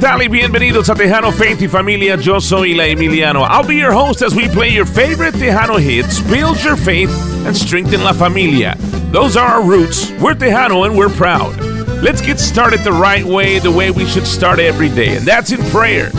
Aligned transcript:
Tal? 0.00 0.22
Y 0.22 0.28
bienvenidos 0.28 0.88
a 0.88 0.94
Tejano 0.94 1.30
Faith 1.30 1.60
y 1.60 1.68
Familia. 1.68 2.16
Yo 2.16 2.40
soy 2.40 2.72
La 2.72 2.86
Emiliano. 2.86 3.44
I'll 3.44 3.66
be 3.66 3.76
your 3.76 3.92
host 3.92 4.22
as 4.22 4.34
we 4.34 4.48
play 4.48 4.70
your 4.70 4.86
favorite 4.86 5.34
Tejano 5.34 5.78
hits, 5.78 6.20
build 6.22 6.62
your 6.64 6.76
faith, 6.76 7.10
and 7.46 7.54
strengthen 7.54 8.02
la 8.02 8.14
familia. 8.14 8.76
Those 9.12 9.36
are 9.36 9.46
our 9.46 9.62
roots. 9.62 10.10
We're 10.12 10.34
Tejano 10.34 10.86
and 10.86 10.96
we're 10.96 11.10
proud. 11.10 11.54
Let's 12.02 12.22
get 12.22 12.40
started 12.40 12.80
the 12.80 12.92
right 12.92 13.24
way, 13.24 13.58
the 13.58 13.70
way 13.70 13.90
we 13.90 14.06
should 14.06 14.26
start 14.26 14.58
every 14.58 14.88
day, 14.88 15.16
and 15.16 15.26
that's 15.26 15.52
in 15.52 15.60
prayer. 15.70 16.10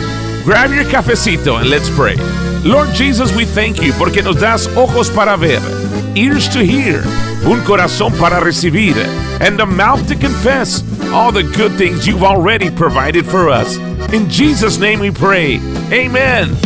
Grab 0.44 0.70
your 0.72 0.84
cafecito 0.84 1.60
and 1.60 1.68
let's 1.68 1.90
pray. 1.90 2.14
Lord 2.64 2.90
Jesus, 2.90 3.34
we 3.34 3.44
thank 3.44 3.82
you 3.82 3.92
porque 3.94 4.22
nos 4.22 4.36
das 4.36 4.68
ojos 4.76 5.10
para 5.10 5.36
ver, 5.36 5.60
ears 6.14 6.48
to 6.50 6.64
hear, 6.64 7.02
un 7.44 7.60
corazón 7.64 8.16
para 8.16 8.38
recibir, 8.40 8.94
and 9.40 9.60
a 9.60 9.66
mouth 9.66 10.06
to 10.06 10.14
confess 10.14 10.82
all 11.12 11.30
the 11.30 11.42
good 11.42 11.72
things 11.72 12.06
you've 12.06 12.22
already 12.22 12.70
provided 12.70 13.26
for 13.26 13.50
us. 13.50 13.76
In 14.12 14.28
Jesus' 14.28 14.78
name 14.78 15.00
we 15.00 15.10
pray. 15.10 15.56
Amen. 15.92 16.56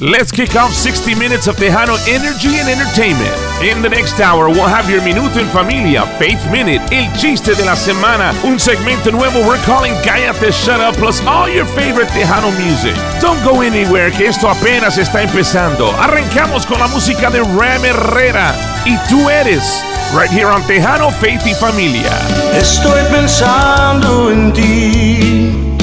Let's 0.00 0.30
kick 0.30 0.54
off 0.54 0.72
60 0.72 1.14
minutes 1.16 1.46
of 1.46 1.56
Tejano 1.56 1.98
energy 2.08 2.56
and 2.56 2.68
entertainment. 2.68 3.49
In 3.62 3.82
the 3.82 3.90
next 3.90 4.18
hour, 4.20 4.48
we'll 4.48 4.66
have 4.66 4.88
your 4.88 5.02
Minuto 5.02 5.38
en 5.38 5.46
Familia, 5.48 6.06
Faith 6.18 6.40
Minute, 6.50 6.80
El 6.90 7.12
Chiste 7.12 7.54
de 7.54 7.62
la 7.66 7.76
Semana, 7.76 8.32
un 8.42 8.58
segmento 8.58 9.12
nuevo 9.12 9.46
we're 9.46 9.62
calling 9.66 9.92
Cállate 10.02 10.50
Shut 10.50 10.80
Up, 10.80 10.96
plus 10.96 11.20
all 11.26 11.46
your 11.46 11.66
favorite 11.66 12.08
Tejano 12.08 12.50
music. 12.58 12.96
Don't 13.20 13.38
go 13.44 13.60
anywhere, 13.60 14.10
que 14.12 14.28
esto 14.28 14.48
apenas 14.48 14.96
está 14.96 15.22
empezando. 15.22 15.92
Arrancamos 16.00 16.64
con 16.64 16.78
la 16.80 16.86
música 16.86 17.28
de 17.28 17.40
Ram 17.40 17.84
Herrera. 17.84 18.54
Y 18.86 18.96
tú 19.10 19.28
eres, 19.28 19.84
right 20.14 20.30
here 20.30 20.46
on 20.46 20.62
Tejano, 20.66 21.10
Faith 21.10 21.46
y 21.46 21.52
Familia. 21.52 22.16
Estoy 22.54 23.02
pensando 23.10 24.30
en 24.30 24.54
ti 24.54 25.76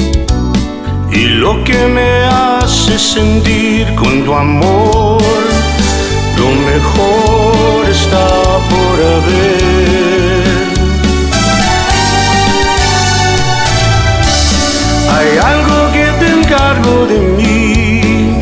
y 1.12 1.24
lo 1.26 1.62
que 1.62 1.86
me 1.86 2.24
hace 2.24 2.98
sentir 2.98 3.94
con 3.94 4.24
tu 4.24 4.34
amor, 4.34 5.22
lo 6.36 6.50
mejor 6.50 7.47
por 8.10 8.96
haber. 9.14 9.68
Hay 15.14 15.30
algo 15.52 15.76
que 15.92 16.06
te 16.20 16.26
encargo 16.40 16.94
de 17.06 17.18
mí. 17.36 18.34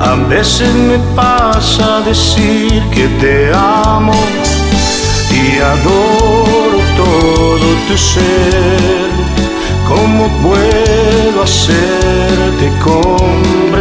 A 0.00 0.14
veces 0.28 0.72
me 0.74 0.98
pasa 1.14 2.00
decir 2.00 2.82
que 2.94 3.06
te 3.20 3.52
amo 3.54 4.14
y 5.30 5.58
adoro 5.58 6.78
todo 6.96 7.66
tu 7.88 7.96
ser. 7.96 9.10
¿Cómo 9.88 10.28
puedo 10.42 11.42
hacerte 11.42 12.66
comprender? 12.84 13.76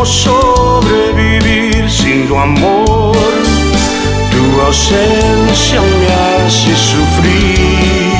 Cómo 0.00 0.06
sobrevivir 0.06 1.90
sin 1.90 2.26
tu 2.26 2.38
amor. 2.38 3.16
Tu 4.30 4.60
ausencia 4.62 5.80
me 5.80 6.06
hace 6.46 6.74
sufrir. 6.74 8.16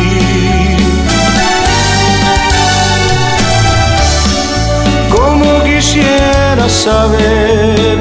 Como 5.10 5.64
quisiera 5.64 6.68
saber 6.68 7.96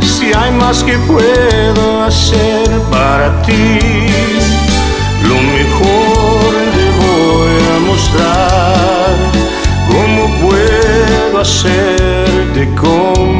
si 0.00 0.32
hay 0.32 0.52
más 0.52 0.84
que 0.84 0.98
puedo 0.98 2.04
hacer 2.04 2.68
para 2.92 3.42
ti. 3.42 3.78
Lo 5.28 5.34
mejor 5.34 6.69
hacerte 12.82 13.39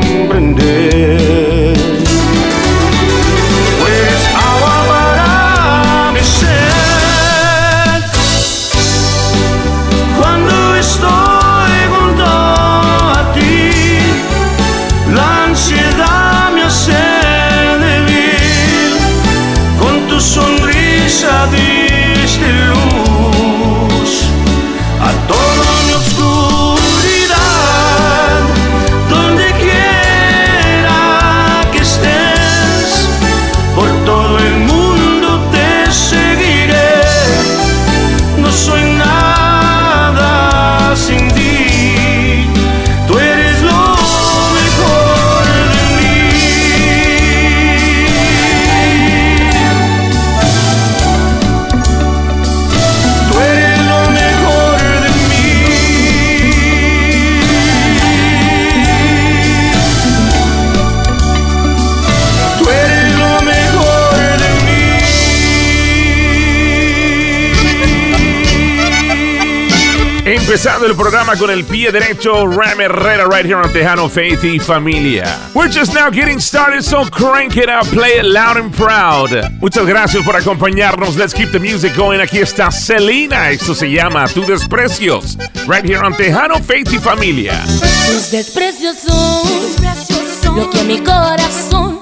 Empezando 70.50 70.84
el 70.84 70.96
programa 70.96 71.36
con 71.36 71.48
el 71.48 71.62
pie 71.62 71.92
derecho, 71.92 72.44
Ram 72.44 72.80
Herrera 72.80 73.24
right 73.26 73.46
here 73.46 73.54
on 73.54 73.72
Tejano 73.72 74.08
Faith 74.08 74.42
y 74.42 74.58
Familia. 74.58 75.38
We're 75.54 75.70
just 75.70 75.94
now 75.94 76.10
getting 76.10 76.40
started, 76.40 76.82
so 76.82 77.04
crank 77.08 77.56
it 77.56 77.68
up, 77.68 77.86
play 77.92 78.18
it 78.18 78.24
loud 78.24 78.56
and 78.56 78.74
proud. 78.74 79.30
Muchas 79.60 79.86
gracias 79.86 80.24
por 80.24 80.34
acompañarnos. 80.34 81.16
Let's 81.16 81.32
keep 81.32 81.52
the 81.52 81.60
music 81.60 81.94
going. 81.96 82.20
Aquí 82.20 82.40
está 82.40 82.72
Selena. 82.72 83.50
Esto 83.50 83.76
se 83.76 83.92
llama 83.92 84.26
Tu 84.26 84.44
Desprecios. 84.44 85.38
Right 85.68 85.84
here 85.84 86.04
on 86.04 86.14
Tejano 86.14 86.58
Faith 86.58 86.92
y 86.94 86.98
Familia. 86.98 87.62
Tus 88.08 88.32
desprecios 88.32 88.96
son, 89.06 90.56
lo 90.56 90.68
que 90.68 90.82
mi 90.82 90.98
corazón 90.98 91.99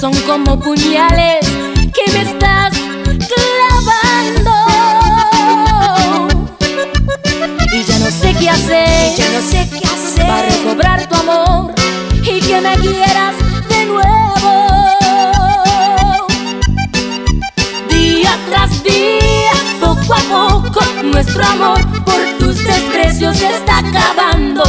son 0.00 0.14
como 0.22 0.58
puñales 0.58 1.46
que 1.92 2.10
me 2.12 2.22
estás 2.22 2.72
clavando. 3.34 4.56
Y 7.70 7.84
ya 7.84 7.98
no 7.98 8.10
sé 8.10 8.34
qué 8.38 8.48
hacer, 8.48 9.14
ya 9.14 9.28
no 9.28 9.42
sé 9.42 9.68
qué 9.68 9.86
hacer 9.86 10.26
para 10.26 10.48
recobrar 10.48 11.06
tu 11.06 11.16
amor 11.16 11.74
y 12.22 12.40
que 12.40 12.60
me 12.62 12.76
quieras 12.78 13.34
de 13.68 13.84
nuevo. 13.84 14.68
Día 17.90 18.38
tras 18.48 18.82
día, 18.82 19.52
poco 19.80 20.14
a 20.14 20.62
poco, 20.62 20.80
nuestro 21.02 21.44
amor 21.44 21.78
por 22.06 22.22
tus 22.38 22.64
desprecios 22.64 23.38
está 23.42 23.80
acabando. 23.80 24.62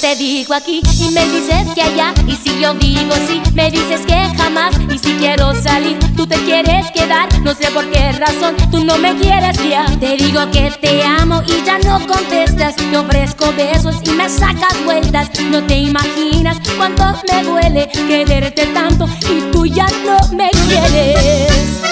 Te 0.00 0.16
digo 0.16 0.54
aquí 0.54 0.80
y 1.00 1.10
me 1.10 1.24
dices 1.26 1.68
que 1.74 1.82
allá. 1.82 2.14
Y 2.26 2.34
si 2.36 2.58
yo 2.58 2.72
digo 2.74 3.12
sí, 3.26 3.42
me 3.52 3.70
dices 3.70 4.00
que 4.06 4.14
jamás. 4.36 4.74
Y 4.90 4.98
si 4.98 5.12
quiero 5.16 5.54
salir, 5.54 5.98
tú 6.16 6.26
te 6.26 6.36
quieres 6.36 6.90
quedar. 6.92 7.28
No 7.42 7.54
sé 7.54 7.70
por 7.70 7.88
qué 7.90 8.10
razón 8.12 8.56
tú 8.70 8.82
no 8.84 8.96
me 8.96 9.14
quieres 9.16 9.56
ya. 9.68 9.84
Te 10.00 10.16
digo 10.16 10.40
que 10.50 10.70
te 10.80 11.04
amo 11.04 11.42
y 11.46 11.64
ya 11.64 11.78
no 11.78 12.04
contestas. 12.06 12.74
Te 12.76 12.96
ofrezco 12.96 13.52
besos 13.52 13.96
y 14.04 14.10
me 14.12 14.28
sacas 14.30 14.82
vueltas. 14.84 15.28
No 15.50 15.62
te 15.64 15.76
imaginas 15.76 16.56
cuánto 16.76 17.04
me 17.30 17.42
duele 17.42 17.88
quererte 17.88 18.66
tanto 18.68 19.06
y 19.30 19.52
tú 19.52 19.66
ya 19.66 19.86
no 20.04 20.16
me 20.34 20.50
quieres. 20.50 21.91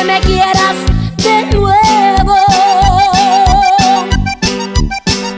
Que 0.00 0.04
me 0.06 0.20
quieras 0.20 0.76
de 1.16 1.42
nuevo. 1.56 2.36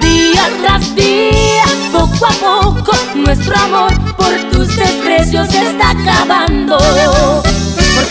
Día 0.00 0.42
tras 0.62 0.94
día, 0.94 1.64
poco 1.90 2.26
a 2.26 2.62
poco, 2.62 2.92
nuestro 3.14 3.56
amor 3.56 3.92
por 4.16 4.32
tus 4.50 4.76
desprecios 4.76 5.48
está 5.52 5.90
acabando. 5.90 6.78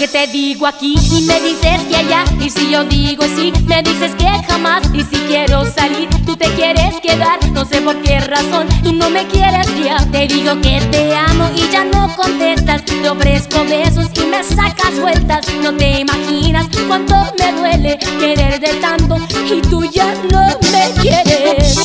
Porque 0.02 0.26
te 0.26 0.32
digo 0.32 0.66
aquí 0.66 0.96
y 1.12 1.22
me 1.28 1.40
dices 1.42 1.80
que 1.88 1.96
allá. 1.96 2.24
Y 2.44 2.50
si 2.50 2.72
yo 2.72 2.84
digo 2.86 3.24
sí, 3.36 3.54
me 3.68 3.84
dices 3.84 4.16
que 4.16 4.26
jamás. 4.48 4.82
Y 4.96 5.04
si 5.04 5.16
quiero 5.28 5.64
salir, 5.64 6.10
tú 6.26 6.36
te 6.36 6.48
quieres 6.56 6.96
quedar. 7.04 7.38
No 7.52 7.64
sé 7.66 7.82
por 7.82 8.02
qué 8.02 8.20
razón 8.20 8.68
tú 8.82 8.94
no 8.94 9.12
me 9.12 9.28
quieres 9.28 9.68
ya. 9.80 9.98
Te 10.12 10.26
digo 10.26 10.60
que 10.60 10.82
te 10.90 11.16
amo 11.16 11.52
y 11.56 11.72
ya 11.72 11.84
no 11.84 12.16
contestas. 12.16 12.84
Te 12.84 13.08
ofrezco 13.08 13.64
besos 13.66 14.08
y 14.16 14.26
me 14.26 14.44
sacas 14.44 15.00
vueltas. 15.00 15.46
No 15.62 15.72
te 15.78 16.00
imaginas 16.00 16.66
cuánto 16.88 17.16
me 17.38 17.52
duele 17.52 18.00
quererte 18.20 18.74
tanto 18.82 19.18
y 19.46 19.62
tú 19.62 19.84
ya 19.86 20.16
no 20.32 20.48
me 20.72 21.00
quieres. 21.00 21.78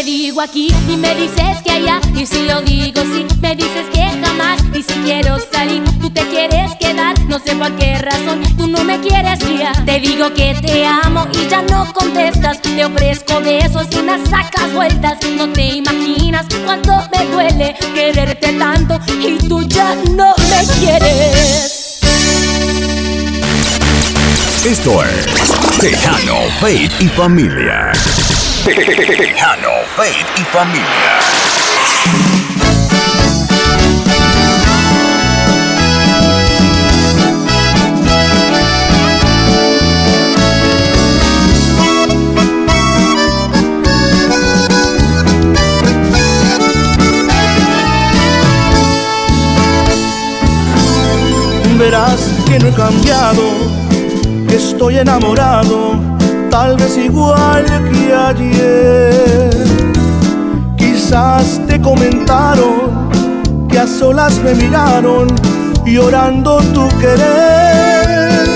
Te 0.00 0.06
digo 0.06 0.40
aquí 0.40 0.68
y 0.88 0.96
me 0.96 1.14
dices 1.14 1.58
que 1.62 1.72
allá. 1.72 2.00
Y 2.14 2.24
si 2.24 2.46
yo 2.46 2.62
digo 2.62 3.02
sí, 3.02 3.26
me 3.40 3.54
dices 3.54 3.86
que 3.92 4.02
jamás. 4.24 4.62
Y 4.72 4.82
si 4.82 4.94
quiero 5.00 5.36
salir, 5.52 5.82
tú 6.00 6.08
te 6.08 6.22
quieres 6.28 6.74
quedar. 6.80 7.18
No 7.28 7.38
sé 7.38 7.54
por 7.56 7.70
qué 7.76 7.98
razón 7.98 8.40
tú 8.56 8.66
no 8.66 8.82
me 8.82 8.98
quieres 9.00 9.38
ya. 9.58 9.72
Te 9.84 10.00
digo 10.00 10.32
que 10.32 10.54
te 10.62 10.86
amo 10.86 11.26
y 11.34 11.46
ya 11.48 11.60
no 11.62 11.92
contestas. 11.92 12.62
Te 12.62 12.84
ofrezco 12.84 13.40
besos 13.40 13.88
y 13.90 14.02
me 14.02 14.16
sacas 14.26 14.72
vueltas. 14.72 15.18
No 15.36 15.48
te 15.52 15.66
imaginas 15.76 16.46
cuánto 16.64 16.92
me 17.12 17.26
duele 17.26 17.76
quererte 17.94 18.54
tanto 18.54 18.98
y 19.20 19.36
tú 19.48 19.62
ya 19.68 19.94
no 20.12 20.34
me 20.48 20.66
quieres. 20.78 22.00
Esto 24.64 25.04
es 25.04 25.78
Tejano, 25.78 26.38
Faith 26.60 26.92
y 27.00 27.08
Familia. 27.08 27.92
Tejano, 28.74 29.70
Faith 29.96 30.26
y 30.36 30.44
Familia. 30.44 30.86
Verás 51.76 52.20
que 52.46 52.58
no 52.60 52.68
he 52.68 52.72
cambiado, 52.72 53.42
que 54.48 54.56
estoy 54.56 54.98
enamorado, 54.98 56.19
tal 56.50 56.76
vez 56.76 56.98
igual 56.98 57.64
que 57.64 58.12
ayer. 58.12 59.50
Quizás 60.76 61.60
te 61.66 61.80
comentaron 61.80 63.08
que 63.68 63.78
a 63.78 63.86
solas 63.86 64.38
me 64.42 64.54
miraron 64.54 65.28
llorando 65.86 66.58
tu 66.74 66.86
querer. 66.98 68.46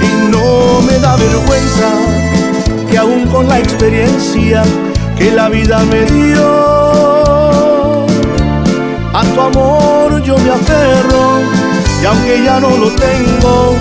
Y 0.00 0.30
no 0.30 0.80
me 0.82 0.98
da 0.98 1.14
vergüenza 1.16 1.90
que 2.90 2.98
aún 2.98 3.26
con 3.26 3.46
la 3.48 3.58
experiencia 3.58 4.62
que 5.16 5.32
la 5.32 5.48
vida 5.48 5.80
me 5.90 6.04
dio, 6.04 8.06
a 9.12 9.24
tu 9.34 9.40
amor 9.40 10.22
yo 10.22 10.38
me 10.38 10.50
aferro 10.50 11.40
y 12.00 12.06
aunque 12.06 12.44
ya 12.44 12.60
no 12.60 12.70
lo 12.70 12.88
tengo, 12.90 13.74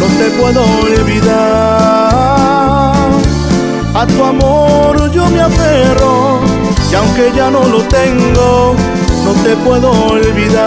no 0.00 0.06
te 0.18 0.30
puedo 0.38 0.62
olvidar. 0.82 1.93
A 3.94 4.06
tu 4.06 4.24
amor 4.24 5.10
yo 5.12 5.24
me 5.30 5.40
aferro 5.40 6.40
y 6.90 6.94
aunque 6.94 7.32
ya 7.34 7.50
no 7.50 7.64
lo 7.64 7.82
tengo, 7.84 8.74
no 9.24 9.32
te 9.44 9.56
puedo 9.56 9.90
olvidar. 10.08 10.64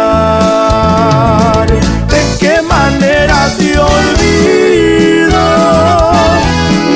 ¿De 1.68 2.22
qué 2.40 2.62
manera 2.62 3.50
te 3.58 3.78
olvido? 3.78 5.44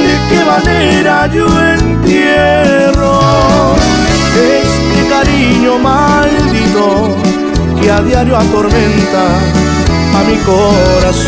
¿De 0.07 0.15
qué 0.29 0.43
manera 0.45 1.27
yo 1.27 1.45
entierro 1.75 3.19
este 4.35 5.07
cariño 5.09 5.77
maldito 5.79 7.15
que 7.79 7.91
a 7.91 8.01
diario 8.01 8.37
atormenta? 8.37 9.23
a 10.15 10.23
mi 10.23 10.37
corazón. 10.37 11.21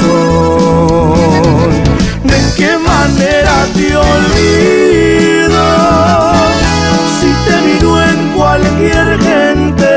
¿De 2.24 2.38
qué 2.58 2.73
manera 3.04 3.56
te 3.74 3.96
olvido? 3.96 5.66
Si 7.20 7.30
te 7.46 7.56
miro 7.68 7.92
en 8.02 8.20
cualquier 8.38 9.08
gente 9.30 9.92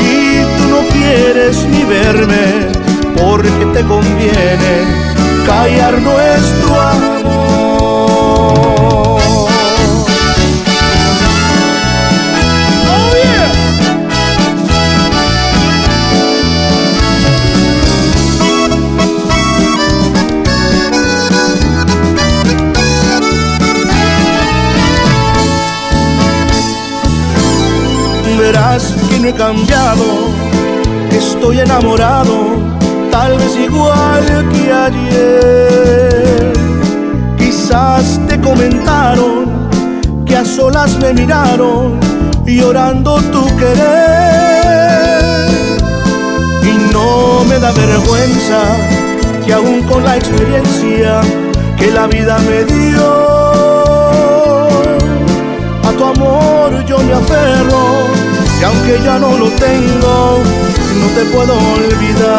y 0.00 0.14
tú 0.56 0.64
no 0.74 0.80
quieres 0.94 1.56
ni 1.66 1.82
verme 1.84 2.44
porque 3.16 3.64
te 3.74 3.82
conviene 3.84 4.74
callar 5.46 5.94
nuestro 6.00 6.80
amor. 6.80 7.22
Que 28.52 29.18
no 29.18 29.28
he 29.28 29.32
cambiado, 29.32 30.04
estoy 31.10 31.60
enamorado, 31.60 32.34
tal 33.10 33.38
vez 33.38 33.56
igual 33.56 34.26
que 34.52 34.70
ayer. 34.70 36.52
Quizás 37.38 38.20
te 38.28 38.38
comentaron 38.38 39.68
que 40.26 40.36
a 40.36 40.44
solas 40.44 40.98
me 40.98 41.14
miraron 41.14 41.98
llorando 42.44 43.22
tu 43.32 43.42
querer. 43.56 43.78
Y 46.62 46.92
no 46.92 47.44
me 47.48 47.58
da 47.58 47.72
vergüenza 47.72 48.60
que 49.46 49.54
aún 49.54 49.82
con 49.84 50.04
la 50.04 50.18
experiencia 50.18 51.22
que 51.78 51.90
la 51.90 52.06
vida 52.06 52.38
me 52.40 52.64
dio, 52.64 53.32
a 55.84 55.92
tu 55.96 56.04
amor 56.04 56.84
yo 56.84 56.98
me 56.98 57.14
aferro 57.14 58.11
y 58.62 58.64
aunque 58.64 59.00
ya 59.02 59.18
no 59.18 59.36
lo 59.36 59.50
tengo, 59.50 60.40
no 61.00 61.06
te 61.16 61.24
puedo 61.32 61.58
olvidar. 61.74 62.30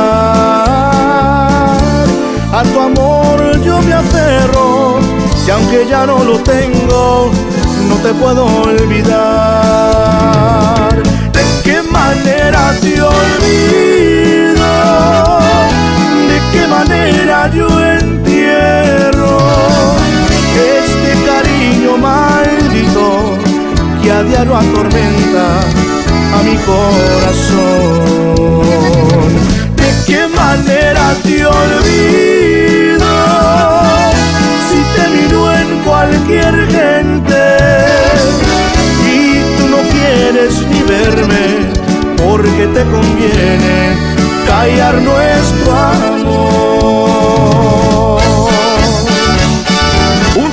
A 2.54 2.64
tu 2.64 2.80
amor 2.80 3.62
yo 3.62 3.82
me 3.82 3.92
aferro, 3.92 5.00
y 5.46 5.50
aunque 5.52 5.86
ya 5.86 6.06
no 6.06 6.24
lo 6.24 6.40
tengo, 6.40 7.30
no 7.90 7.96
te 7.96 8.14
puedo 8.14 8.46
olvidar. 8.46 9.04
¿De 11.34 11.44
qué 11.62 11.84
manera 11.92 12.74
te 12.80 13.02
olvido? 13.02 14.64
¿De 16.30 16.40
qué 16.54 16.68
manera 16.68 17.52
yo 17.54 17.68
entierro 18.00 19.40
este 20.56 21.12
cariño 21.26 21.98
maldito 21.98 23.38
que 24.02 24.10
a 24.10 24.24
diario 24.24 24.56
atormenta? 24.56 25.83
Mi 26.44 26.56
corazón. 26.58 28.34
¿De 29.76 29.90
qué 30.06 30.28
manera 30.28 31.16
te 31.24 31.46
olvido 31.46 33.12
si 34.70 34.80
te 34.96 35.04
miro 35.16 35.42
en 35.54 35.70
cualquier 35.84 36.54
gente 36.68 37.42
y 39.16 39.16
tú 39.58 39.64
no 39.70 39.80
quieres 39.94 40.54
ni 40.70 40.82
verme 40.84 41.46
porque 42.18 42.68
te 42.68 42.84
conviene 42.84 43.76
callar 44.48 44.96
nuestro 44.96 45.72
amor? 45.72 47.03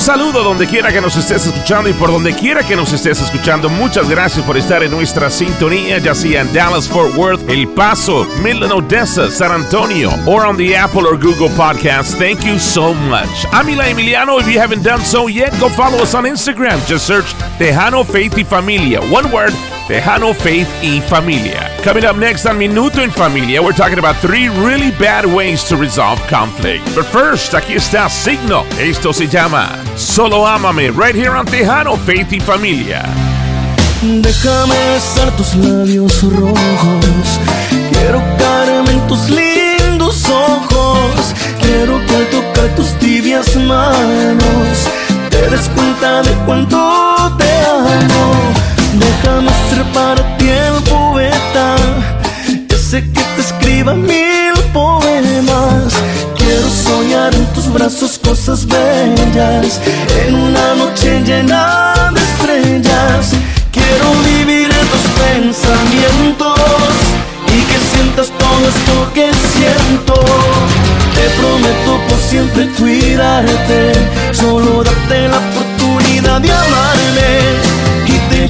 Saludo 0.00 0.42
donde 0.42 0.66
quiera 0.66 0.92
que 0.92 1.00
nos 1.00 1.16
estés 1.16 1.46
escuchando 1.46 1.90
y 1.90 1.92
por 1.92 2.10
donde 2.10 2.34
quiera 2.34 2.62
que 2.62 2.74
nos 2.74 2.92
estés 2.92 3.20
escuchando. 3.20 3.68
Muchas 3.68 4.08
gracias 4.08 4.44
por 4.44 4.56
estar 4.56 4.82
en 4.82 4.90
nuestra 4.90 5.30
sintonía, 5.30 5.98
ya 5.98 6.14
sea 6.14 6.40
en 6.40 6.52
Dallas, 6.52 6.88
Fort 6.88 7.14
Worth, 7.16 7.48
El 7.48 7.68
Paso, 7.68 8.26
Midland, 8.42 8.72
Odessa, 8.72 9.30
San 9.30 9.52
Antonio, 9.52 10.10
or 10.26 10.46
on 10.46 10.56
the 10.56 10.76
Apple 10.76 11.06
or 11.06 11.18
Google 11.18 11.50
Podcast. 11.50 12.18
Thank 12.18 12.44
you 12.44 12.58
so 12.58 12.94
much. 12.94 13.46
I'm 13.52 13.66
Emiliano. 13.66 14.40
If 14.40 14.48
you 14.48 14.58
haven't 14.58 14.82
done 14.82 15.00
so 15.04 15.28
yet, 15.28 15.52
go 15.60 15.68
follow 15.68 15.98
us 15.98 16.14
on 16.14 16.24
Instagram. 16.24 16.78
Just 16.86 17.06
search 17.06 17.34
Tejano 17.58 18.04
Faith 18.04 18.38
y 18.38 18.44
Familia. 18.44 19.00
One 19.12 19.30
word, 19.30 19.52
Tejano 19.90 20.32
Faith 20.32 20.68
y 20.82 21.00
Familia. 21.00 21.68
Coming 21.82 22.04
up 22.04 22.16
next 22.16 22.46
on 22.46 22.56
Minuto 22.56 23.02
en 23.02 23.10
Familia, 23.10 23.60
we're 23.60 23.72
talking 23.72 23.98
about 23.98 24.14
three 24.20 24.48
really 24.48 24.92
bad 24.92 25.26
ways 25.26 25.64
to 25.64 25.76
resolve 25.76 26.20
conflict. 26.28 26.84
But 26.94 27.06
first, 27.06 27.54
aquí 27.54 27.74
está 27.74 28.08
Signo. 28.08 28.64
Esto 28.78 29.12
se 29.12 29.26
llama 29.26 29.68
Solo 29.96 30.46
Ámame, 30.46 30.96
right 30.96 31.16
here 31.16 31.34
on 31.34 31.44
Tejano, 31.44 31.96
Faith 32.06 32.32
y 32.32 32.38
Familia. 32.38 33.02
Déjame 34.00 34.76
besar 34.94 35.36
tus 35.36 35.56
labios 35.56 36.22
rojos. 36.22 37.40
Quiero 37.90 38.22
caerme 38.38 38.94
tus 39.08 39.28
lindos 39.28 40.24
ojos. 40.30 41.34
Quiero 41.60 41.98
que 42.06 42.14
al 42.14 42.26
tocar 42.26 42.76
tus 42.76 42.96
tibias 43.00 43.56
manos 43.56 44.86
te 45.30 45.50
des 45.50 45.68
cuenta 45.70 46.22
de 46.22 46.30
cuánto 46.46 47.36
te 47.38 47.50
amo. 47.66 48.69
Déjame 48.94 49.50
ser 49.68 49.84
para 49.92 50.36
ti 50.36 50.48
el 50.48 50.82
poeta. 50.82 51.76
Ese 52.68 53.02
que 53.02 53.22
te 53.36 53.40
escriba 53.40 53.94
mil 53.94 54.54
poemas 54.72 55.94
Quiero 56.36 56.68
soñar 56.68 57.32
en 57.34 57.46
tus 57.52 57.72
brazos 57.72 58.18
cosas 58.18 58.66
bellas, 58.66 59.80
en 60.26 60.34
una 60.34 60.74
noche 60.74 61.20
llena 61.24 62.10
de 62.12 62.20
estrellas. 62.20 63.30
Quiero 63.70 64.10
vivir 64.24 64.68
en 64.68 64.86
tus 64.92 65.06
pensamientos 65.24 66.58
y 67.46 67.60
que 67.70 67.78
sientas 67.92 68.30
todo 68.36 68.68
esto 68.68 69.12
que 69.14 69.30
siento. 69.54 70.14
Te 71.14 71.28
prometo 71.38 72.00
por 72.08 72.18
siempre 72.18 72.68
cuidarte, 72.78 73.92
solo 74.32 74.82
date 74.82 75.28
la 75.28 75.38
oportunidad 75.38 76.40
de 76.40 76.50
amarme 76.50 77.69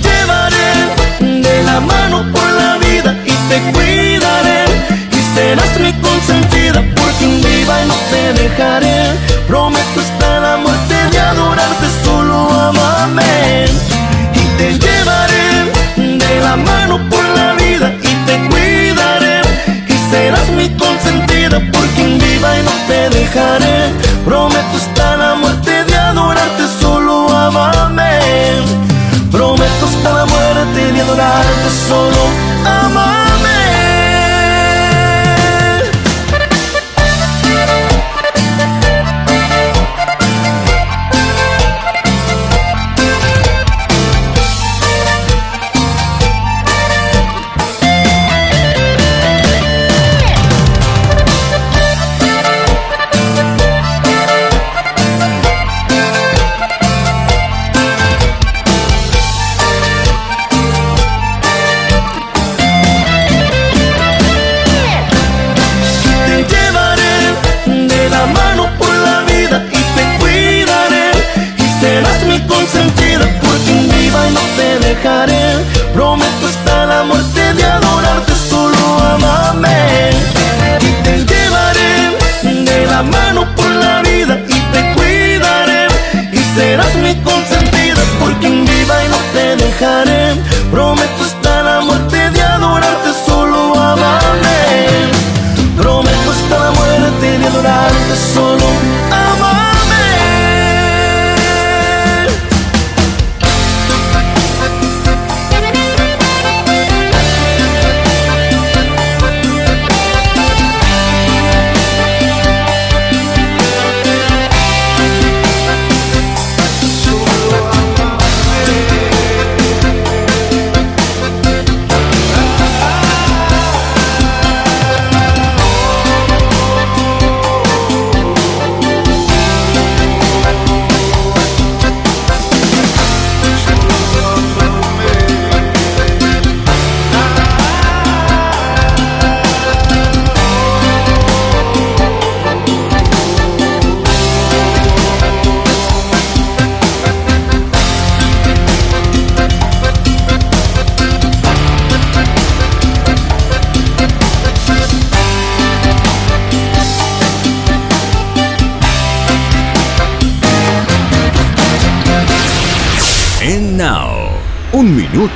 llevaré 0.07 1.40
de 1.42 1.62
la 1.64 1.80
mano 1.80 2.30
por 2.33 2.50
la 2.52 2.76
vida 2.78 3.16
y 3.25 3.35
te 3.49 3.59
cuidaré 3.73 4.64
y 5.11 5.37
serás 5.37 5.80
mi 5.80 5.92
consentida 6.00 6.83
viva 7.28 7.83
y 7.83 7.88
no 7.88 7.95
te 8.11 8.42
dejaré. 8.42 9.16
Prometo 9.47 10.00
hasta 10.00 10.40
la 10.40 10.57
muerte 10.59 10.95
de 11.11 11.19
adorarte, 11.19 11.87
solo 12.04 12.49
amame. 12.50 13.66
Y 14.35 14.42
te 14.59 14.78
llevaré 14.78 15.73
de 15.97 16.40
la 16.40 16.57
mano 16.57 16.99
por 17.09 17.25
la 17.37 17.54
vida 17.54 17.92
y 18.02 18.14
te 18.26 18.37
cuidaré. 18.49 19.40
Y 19.88 20.11
serás 20.11 20.49
mi 20.50 20.69
consentida 20.76 21.61
por 21.73 21.87
quien 21.95 22.19
viva 22.19 22.59
y 22.59 22.62
no 22.62 22.73
te 22.88 23.11
dejaré. 23.11 23.92
Prometo 24.25 24.76
hasta 24.76 25.16
la 25.16 25.30
solo 31.71 32.50
dejaré. 74.90 75.64
Prometo 75.94 76.49
estar 76.49 76.90
amor 76.90 77.30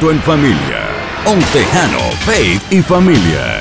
minuto 0.04 0.10
en 0.10 0.20
familia. 0.20 0.88
Un 1.26 1.40
Tejano, 1.52 2.00
Faith 2.24 2.62
y 2.70 2.82
Familia. 2.82 3.60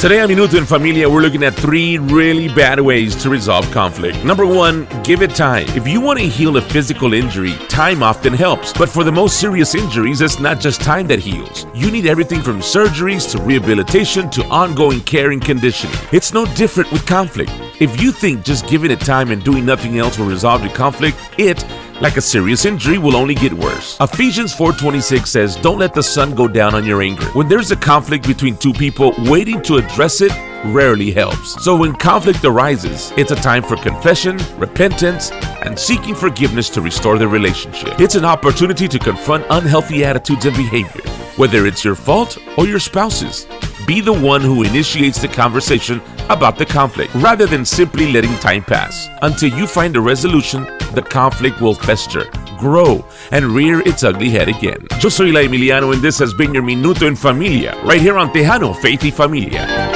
Today 0.00 0.20
on 0.20 0.28
Minuto 0.28 0.56
en 0.56 0.66
Familia, 0.66 1.08
we're 1.08 1.22
looking 1.22 1.44
at 1.44 1.54
three 1.54 1.96
really 1.96 2.48
bad 2.48 2.80
ways 2.80 3.14
to 3.14 3.30
resolve 3.30 3.68
conflict. 3.70 4.24
Number 4.24 4.44
one, 4.44 4.86
give 5.04 5.22
it 5.22 5.32
time. 5.34 5.64
If 5.76 5.86
you 5.86 6.00
want 6.00 6.18
to 6.18 6.26
heal 6.26 6.56
a 6.56 6.60
physical 6.60 7.14
injury, 7.14 7.54
time 7.68 8.02
often 8.02 8.32
helps. 8.32 8.72
But 8.72 8.88
for 8.88 9.04
the 9.04 9.12
most 9.12 9.38
serious 9.38 9.76
injuries, 9.76 10.20
it's 10.20 10.40
not 10.40 10.58
just 10.58 10.80
time 10.80 11.06
that 11.06 11.20
heals. 11.20 11.66
You 11.72 11.90
need 11.92 12.06
everything 12.06 12.42
from 12.42 12.58
surgeries 12.58 13.30
to 13.30 13.40
rehabilitation 13.42 14.28
to 14.30 14.44
ongoing 14.46 15.00
care 15.02 15.30
and 15.30 15.40
conditioning. 15.40 15.96
It's 16.10 16.32
no 16.32 16.46
different 16.56 16.90
with 16.90 17.06
conflict. 17.06 17.52
If 17.80 18.00
you 18.00 18.10
think 18.10 18.44
just 18.44 18.66
giving 18.68 18.90
it 18.90 19.00
time 19.00 19.30
and 19.30 19.42
doing 19.44 19.64
nothing 19.64 19.98
else 19.98 20.18
will 20.18 20.26
resolve 20.26 20.62
the 20.62 20.68
conflict, 20.68 21.16
it 21.38 21.64
like 22.02 22.16
a 22.16 22.20
serious 22.20 22.64
injury 22.64 22.98
will 22.98 23.16
only 23.16 23.34
get 23.34 23.52
worse. 23.52 23.96
Ephesians 24.00 24.52
4:26 24.52 25.30
says, 25.30 25.54
"Don't 25.56 25.78
let 25.78 25.94
the 25.94 26.02
sun 26.02 26.34
go 26.34 26.48
down 26.48 26.74
on 26.74 26.84
your 26.84 27.00
anger." 27.00 27.26
When 27.32 27.48
there's 27.48 27.70
a 27.70 27.76
conflict 27.76 28.26
between 28.26 28.56
two 28.56 28.72
people, 28.72 29.14
waiting 29.18 29.62
to 29.62 29.76
address 29.76 30.20
it 30.20 30.32
rarely 30.64 31.12
helps. 31.12 31.62
So 31.64 31.76
when 31.76 31.94
conflict 31.94 32.44
arises, 32.44 33.12
it's 33.16 33.30
a 33.30 33.36
time 33.36 33.62
for 33.62 33.76
confession, 33.76 34.36
repentance, 34.58 35.30
and 35.62 35.78
seeking 35.78 36.16
forgiveness 36.16 36.68
to 36.70 36.80
restore 36.80 37.18
the 37.18 37.28
relationship. 37.28 38.00
It's 38.00 38.16
an 38.16 38.24
opportunity 38.24 38.88
to 38.88 38.98
confront 38.98 39.44
unhealthy 39.50 40.04
attitudes 40.04 40.44
and 40.46 40.56
behavior, 40.56 41.04
whether 41.36 41.66
it's 41.66 41.84
your 41.84 41.94
fault 41.94 42.36
or 42.56 42.66
your 42.66 42.80
spouse's. 42.80 43.46
Be 43.86 44.00
the 44.00 44.12
one 44.12 44.40
who 44.40 44.62
initiates 44.62 45.20
the 45.20 45.28
conversation 45.28 46.00
about 46.30 46.56
the 46.56 46.64
conflict 46.64 47.12
rather 47.16 47.46
than 47.46 47.64
simply 47.64 48.12
letting 48.12 48.34
time 48.36 48.62
pass. 48.62 49.08
Until 49.22 49.50
you 49.50 49.66
find 49.66 49.96
a 49.96 50.00
resolution, 50.00 50.64
the 50.94 51.02
conflict 51.02 51.60
will 51.60 51.74
fester, 51.74 52.24
grow, 52.58 53.04
and 53.32 53.44
rear 53.46 53.80
its 53.80 54.04
ugly 54.04 54.30
head 54.30 54.48
again. 54.48 54.86
Yo 55.00 55.08
soy 55.08 55.32
La 55.32 55.40
Emiliano, 55.40 55.92
and 55.92 56.00
this 56.00 56.18
has 56.18 56.32
been 56.32 56.54
your 56.54 56.62
Minuto 56.62 57.06
en 57.06 57.16
Familia, 57.16 57.76
right 57.84 58.00
here 58.00 58.18
on 58.18 58.30
Tejano, 58.30 58.74
Faith 58.76 59.02
y 59.02 59.10
Familia. 59.10 59.91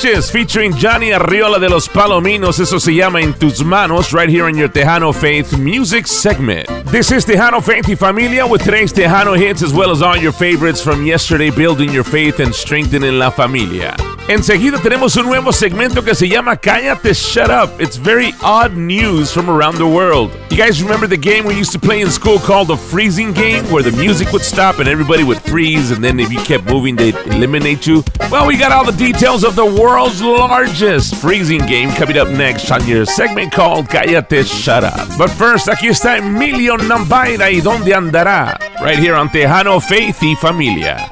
Sánchez 0.00 0.30
featuring 0.30 0.72
Johnny 0.72 1.12
Arriola 1.12 1.58
de 1.58 1.68
los 1.68 1.86
Palominos. 1.86 2.58
Eso 2.58 2.80
se 2.80 2.94
llama 2.94 3.20
En 3.20 3.34
Tus 3.34 3.62
Manos, 3.62 4.14
right 4.14 4.30
here 4.30 4.48
in 4.48 4.56
your 4.56 4.68
Tejano 4.68 5.12
Faith 5.12 5.58
music 5.58 6.06
segment. 6.06 6.66
This 6.86 7.12
is 7.12 7.26
Tejano 7.26 7.62
Faith 7.62 7.86
y 7.86 7.96
Familia 7.96 8.46
with 8.46 8.62
today's 8.62 8.94
Tejano 8.94 9.36
hits 9.36 9.62
as 9.62 9.74
well 9.74 9.90
as 9.90 10.00
all 10.00 10.16
your 10.16 10.32
favorites 10.32 10.82
from 10.82 11.04
yesterday, 11.04 11.50
building 11.50 11.92
your 11.92 12.04
faith 12.04 12.40
and 12.40 12.54
strengthening 12.54 13.18
la 13.18 13.30
familia. 13.30 13.94
Enseguida 14.30 14.78
tenemos 14.78 15.16
un 15.16 15.26
nuevo 15.26 15.52
segmento 15.52 16.04
que 16.04 16.14
se 16.14 16.28
llama 16.28 16.56
Cállate 16.56 17.12
Shut 17.14 17.50
Up. 17.50 17.80
It's 17.80 17.96
very 17.96 18.32
odd 18.44 18.76
news 18.76 19.32
from 19.32 19.50
around 19.50 19.76
the 19.76 19.84
world. 19.84 20.30
You 20.52 20.56
guys 20.56 20.80
remember 20.80 21.08
the 21.08 21.16
game 21.16 21.44
we 21.44 21.56
used 21.58 21.72
to 21.72 21.80
play 21.80 22.00
in 22.00 22.08
school 22.12 22.38
called 22.38 22.68
the 22.68 22.76
freezing 22.76 23.32
game 23.32 23.64
where 23.72 23.82
the 23.82 23.90
music 23.90 24.32
would 24.32 24.42
stop 24.42 24.78
and 24.78 24.88
everybody 24.88 25.24
would 25.24 25.42
freeze 25.42 25.90
and 25.90 26.00
then 26.00 26.20
if 26.20 26.30
you 26.30 26.38
kept 26.44 26.64
moving 26.66 26.94
they'd 26.94 27.16
eliminate 27.26 27.88
you? 27.88 28.04
Well, 28.30 28.46
we 28.46 28.56
got 28.56 28.70
all 28.70 28.84
the 28.84 28.96
details 28.96 29.42
of 29.42 29.56
the 29.56 29.66
world's 29.66 30.22
largest 30.22 31.16
freezing 31.16 31.66
game 31.66 31.90
coming 31.90 32.16
up 32.16 32.28
next 32.28 32.70
on 32.70 32.86
your 32.86 33.06
segment 33.06 33.50
called 33.50 33.86
Cállate 33.86 34.46
Shut 34.46 34.84
Up. 34.84 35.08
But 35.18 35.30
first, 35.30 35.66
aquí 35.66 35.88
está 35.88 36.18
Emilio 36.18 36.76
Nambaira 36.76 37.50
y 37.50 37.60
¿Dónde 37.60 37.92
andará? 37.92 38.56
Right 38.80 39.00
here 39.00 39.16
on 39.16 39.28
Tejano 39.28 39.80
Faith 39.80 40.22
y 40.22 40.36
Familia. 40.36 41.10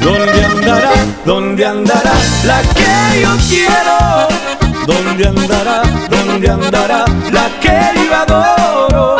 ¿Dónde 0.00 0.44
andará? 0.44 0.92
¿Dónde 1.24 1.66
andará 1.66 2.12
la 2.44 2.60
que 2.74 3.20
yo 3.22 3.36
quiero? 3.48 4.28
¿Dónde 4.86 5.26
andará? 5.26 5.82
¿Dónde 6.08 6.48
andará 6.50 7.04
la 7.30 7.48
que 7.60 7.78
yo 8.04 8.14
adoro? 8.14 9.16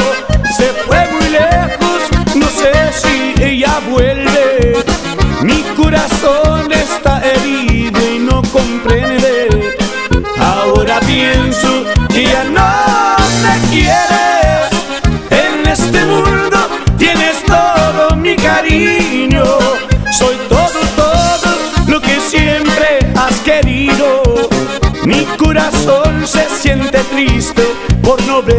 Se 0.56 0.66
fue 0.86 1.06
muy 1.12 1.28
lejos, 1.30 2.00
no 2.34 2.46
sé 2.46 2.72
si 2.92 3.42
ella 3.42 3.80
vuelve. 3.90 4.84
Mi 5.42 5.62
corazón 5.76 6.72
está 6.72 7.20
herido 7.20 7.37
por 28.08 28.26
no 28.26 28.42
verte. 28.42 28.57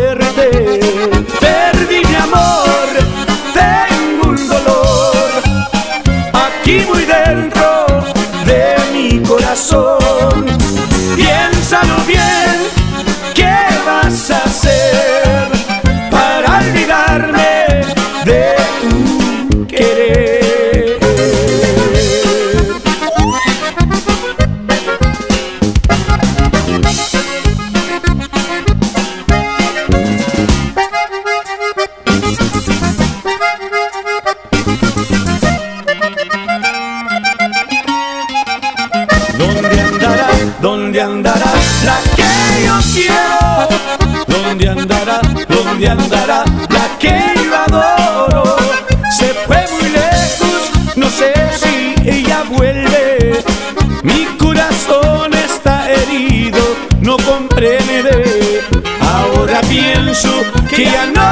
Pienso 60.80 61.14
que 61.14 61.29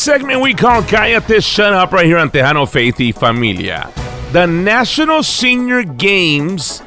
segment 0.00 0.40
we 0.40 0.54
call 0.54 0.80
Cállate 0.80 1.44
Shut 1.44 1.74
Up 1.74 1.92
right 1.92 2.06
here 2.06 2.16
on 2.16 2.30
Tejano 2.30 2.66
Faith 2.66 2.98
y 3.00 3.12
Familia. 3.12 3.92
The 4.32 4.46
National 4.46 5.22
Senior 5.22 5.82
Games 5.82 6.82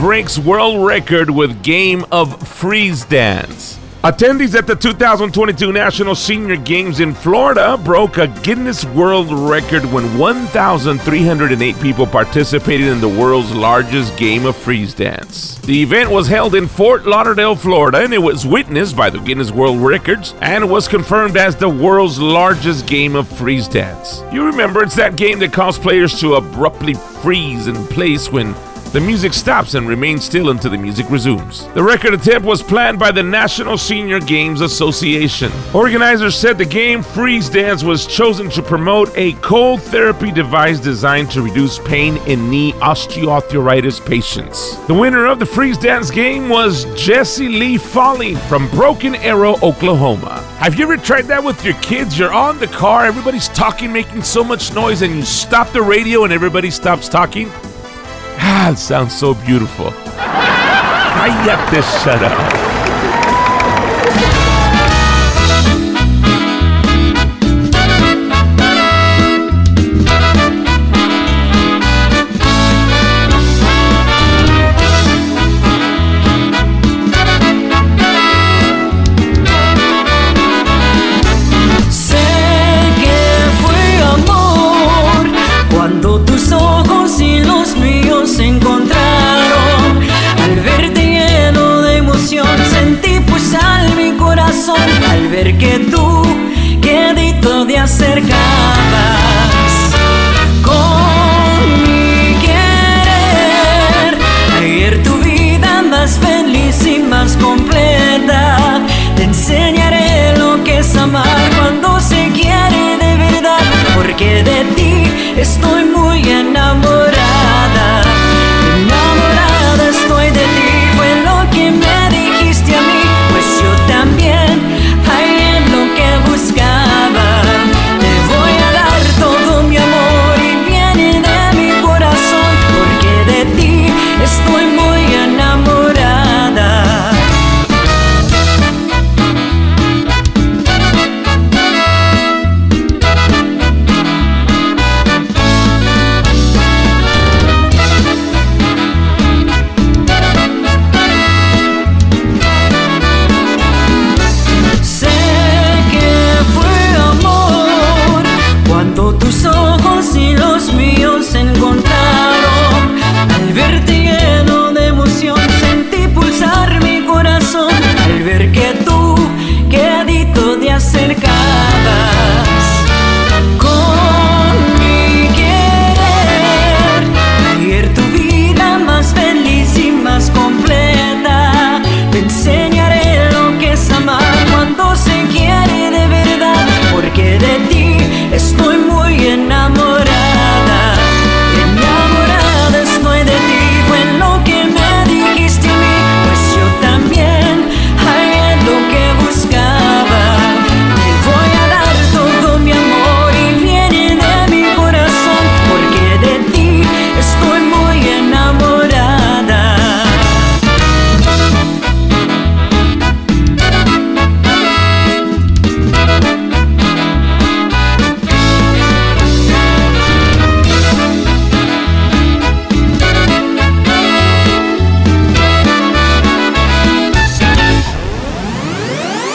breaks 0.00 0.38
world 0.38 0.86
record 0.86 1.30
with 1.30 1.62
game 1.62 2.04
of 2.12 2.46
freeze 2.46 3.06
dance. 3.06 3.57
Attendees 4.04 4.54
at 4.54 4.68
the 4.68 4.76
2022 4.76 5.72
National 5.72 6.14
Senior 6.14 6.54
Games 6.54 7.00
in 7.00 7.12
Florida 7.12 7.76
broke 7.76 8.16
a 8.16 8.28
Guinness 8.44 8.84
World 8.84 9.26
Record 9.32 9.84
when 9.86 10.16
1,308 10.16 11.80
people 11.80 12.06
participated 12.06 12.86
in 12.86 13.00
the 13.00 13.08
world's 13.08 13.52
largest 13.52 14.16
game 14.16 14.46
of 14.46 14.54
freeze 14.54 14.94
dance. 14.94 15.58
The 15.58 15.82
event 15.82 16.12
was 16.12 16.28
held 16.28 16.54
in 16.54 16.68
Fort 16.68 17.06
Lauderdale, 17.06 17.56
Florida, 17.56 17.98
and 17.98 18.14
it 18.14 18.22
was 18.22 18.46
witnessed 18.46 18.96
by 18.96 19.10
the 19.10 19.18
Guinness 19.18 19.50
World 19.50 19.80
Records 19.80 20.32
and 20.42 20.70
was 20.70 20.86
confirmed 20.86 21.36
as 21.36 21.56
the 21.56 21.68
world's 21.68 22.20
largest 22.20 22.86
game 22.86 23.16
of 23.16 23.26
freeze 23.26 23.66
dance. 23.66 24.22
You 24.32 24.46
remember, 24.46 24.84
it's 24.84 24.94
that 24.94 25.16
game 25.16 25.40
that 25.40 25.52
caused 25.52 25.82
players 25.82 26.20
to 26.20 26.34
abruptly 26.34 26.94
freeze 26.94 27.66
in 27.66 27.84
place 27.88 28.30
when 28.30 28.54
The 28.90 29.00
music 29.00 29.34
stops 29.34 29.74
and 29.74 29.86
remains 29.86 30.24
still 30.24 30.48
until 30.48 30.70
the 30.70 30.78
music 30.78 31.10
resumes. 31.10 31.66
The 31.74 31.82
record 31.82 32.14
attempt 32.14 32.46
was 32.46 32.62
planned 32.62 32.98
by 32.98 33.12
the 33.12 33.22
National 33.22 33.76
Senior 33.76 34.18
Games 34.18 34.62
Association. 34.62 35.52
Organizers 35.74 36.34
said 36.34 36.56
the 36.56 36.64
game 36.64 37.02
Freeze 37.02 37.50
Dance 37.50 37.84
was 37.84 38.06
chosen 38.06 38.48
to 38.48 38.62
promote 38.62 39.12
a 39.14 39.34
cold 39.34 39.82
therapy 39.82 40.32
device 40.32 40.80
designed 40.80 41.30
to 41.32 41.42
reduce 41.42 41.78
pain 41.80 42.16
in 42.26 42.48
knee 42.48 42.72
osteoarthritis 42.80 44.04
patients. 44.06 44.78
The 44.86 44.94
winner 44.94 45.26
of 45.26 45.38
the 45.38 45.44
Freeze 45.46 45.76
Dance 45.76 46.10
game 46.10 46.48
was 46.48 46.86
Jesse 46.98 47.50
Lee 47.50 47.76
Foley 47.76 48.36
from 48.36 48.70
Broken 48.70 49.16
Arrow, 49.16 49.56
Oklahoma. 49.62 50.40
Have 50.60 50.76
you 50.76 50.84
ever 50.84 50.96
tried 50.96 51.26
that 51.26 51.44
with 51.44 51.62
your 51.62 51.74
kids? 51.82 52.18
You're 52.18 52.32
on 52.32 52.58
the 52.58 52.68
car, 52.68 53.04
everybody's 53.04 53.48
talking, 53.48 53.92
making 53.92 54.22
so 54.22 54.42
much 54.42 54.72
noise, 54.72 55.02
and 55.02 55.14
you 55.14 55.22
stop 55.24 55.74
the 55.74 55.82
radio 55.82 56.24
and 56.24 56.32
everybody 56.32 56.70
stops 56.70 57.06
talking? 57.06 57.50
It 58.68 58.76
sounds 58.76 59.14
so 59.16 59.32
beautiful. 59.32 59.92
Cállate, 61.16 61.82
shut 62.04 62.22
up. 62.22 62.67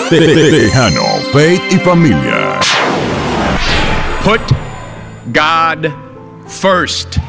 Tejano, 0.09 1.21
Faith 1.31 1.61
y 1.71 1.77
Familia. 1.79 2.59
Put 4.21 4.41
God 5.31 5.93
first. 6.47 7.19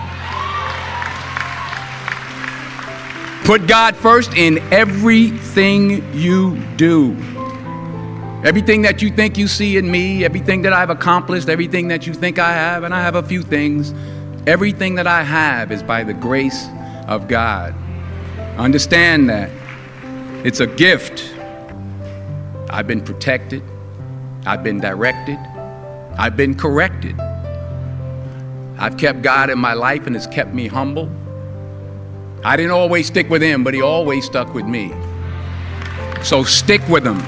Put 3.45 3.67
God 3.67 3.95
first 3.95 4.35
in 4.35 4.59
everything 4.73 6.03
you 6.15 6.57
do. 6.77 7.13
Everything 8.45 8.83
that 8.83 9.03
you 9.03 9.11
think 9.11 9.39
you 9.39 9.49
see 9.49 9.77
in 9.77 9.91
me, 9.91 10.25
everything 10.25 10.63
that 10.63 10.73
I've 10.73 10.91
accomplished, 10.91 11.49
everything 11.49 11.89
that 11.89 12.07
you 12.07 12.15
think 12.15 12.39
I 12.39 12.53
have, 12.53 12.85
and 12.85 12.95
I 12.95 13.01
have 13.01 13.15
a 13.15 13.23
few 13.23 13.43
things, 13.43 13.95
everything 14.47 14.95
that 14.97 15.07
I 15.07 15.23
have 15.23 15.73
is 15.73 15.83
by 15.83 16.05
the 16.05 16.15
grace 16.15 16.69
of 17.07 17.29
God. 17.29 17.75
Understand 18.57 19.31
that. 19.31 19.51
It's 20.45 20.61
a 20.61 20.67
gift. 20.67 21.34
I've 22.75 22.89
been 22.89 23.03
protected, 23.03 23.63
I've 24.47 24.65
been 24.65 24.81
directed, 24.81 25.39
I've 26.19 26.37
been 26.37 26.57
corrected. 26.57 27.15
I've 28.81 28.97
kept 28.97 29.23
God 29.23 29.49
in 29.49 29.61
my 29.61 29.75
life 29.75 30.09
and 30.09 30.17
it's 30.17 30.27
kept 30.27 30.53
me 30.53 30.67
humble. 30.67 31.09
I 32.43 32.57
didn't 32.57 32.73
always 32.73 33.07
stick 33.07 33.31
with 33.31 33.43
Him, 33.43 33.63
but 33.63 33.75
He 33.75 33.81
always 33.81 34.25
stuck 34.25 34.53
with 34.55 34.67
me. 34.67 34.93
So 36.25 36.43
stick 36.43 36.81
with 36.89 37.07
Him 37.07 37.21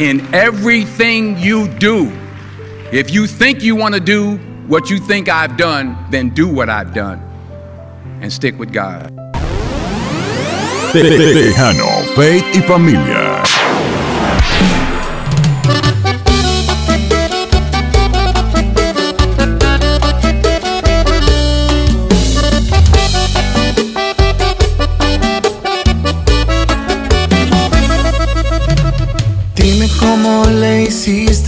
in 0.00 0.34
everything 0.34 1.38
you 1.38 1.68
do. 1.68 2.10
If 2.92 3.12
you 3.12 3.28
think 3.28 3.62
you 3.62 3.76
want 3.76 3.94
to 3.94 4.00
do 4.00 4.38
what 4.66 4.90
you 4.90 4.98
think 4.98 5.28
I've 5.28 5.56
done, 5.56 5.96
then 6.10 6.30
do 6.30 6.48
what 6.48 6.68
I've 6.68 6.92
done 6.92 7.20
and 8.20 8.32
stick 8.32 8.58
with 8.58 8.72
God. 8.72 9.14
Tejano, 10.90 12.02
Faith 12.16 12.44
y 12.52 12.60
Familia. 12.62 13.57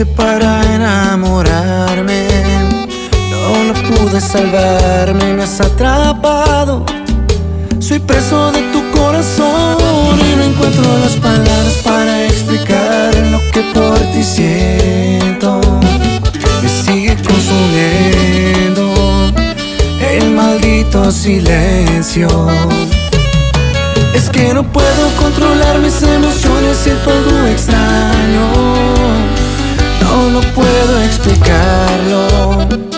Para 0.04 0.62
enamorarme. 0.74 2.26
No 3.30 3.64
lo 3.64 3.74
pude 3.88 4.20
salvarme, 4.20 5.34
me 5.34 5.42
has 5.42 5.60
atrapado. 5.60 6.84
Soy 7.78 7.98
preso 7.98 8.52
de 8.52 8.62
tu 8.72 8.90
corazón 8.92 10.18
y 10.18 10.36
no 10.36 10.42
encuentro 10.44 10.84
las 10.98 11.16
palabras 11.16 11.80
para 11.84 12.24
explicar 12.24 13.14
lo 13.30 13.40
que 13.52 13.62
por 13.74 13.98
ti 14.12 14.22
siento. 14.22 15.60
Me 16.62 16.68
sigue 16.68 17.16
consumiendo 17.22 18.94
el 20.00 20.30
maldito 20.30 21.10
silencio. 21.10 22.28
Es 24.14 24.30
que 24.30 24.54
no 24.54 24.62
puedo 24.62 25.08
controlar 25.18 25.78
mis 25.78 26.02
emociones, 26.02 26.76
siento 26.78 27.10
algo 27.10 27.46
extraño. 27.46 29.29
No 30.28 30.40
puedo 30.54 31.00
explicarlo. 31.02 32.89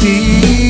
ti. 0.00 0.63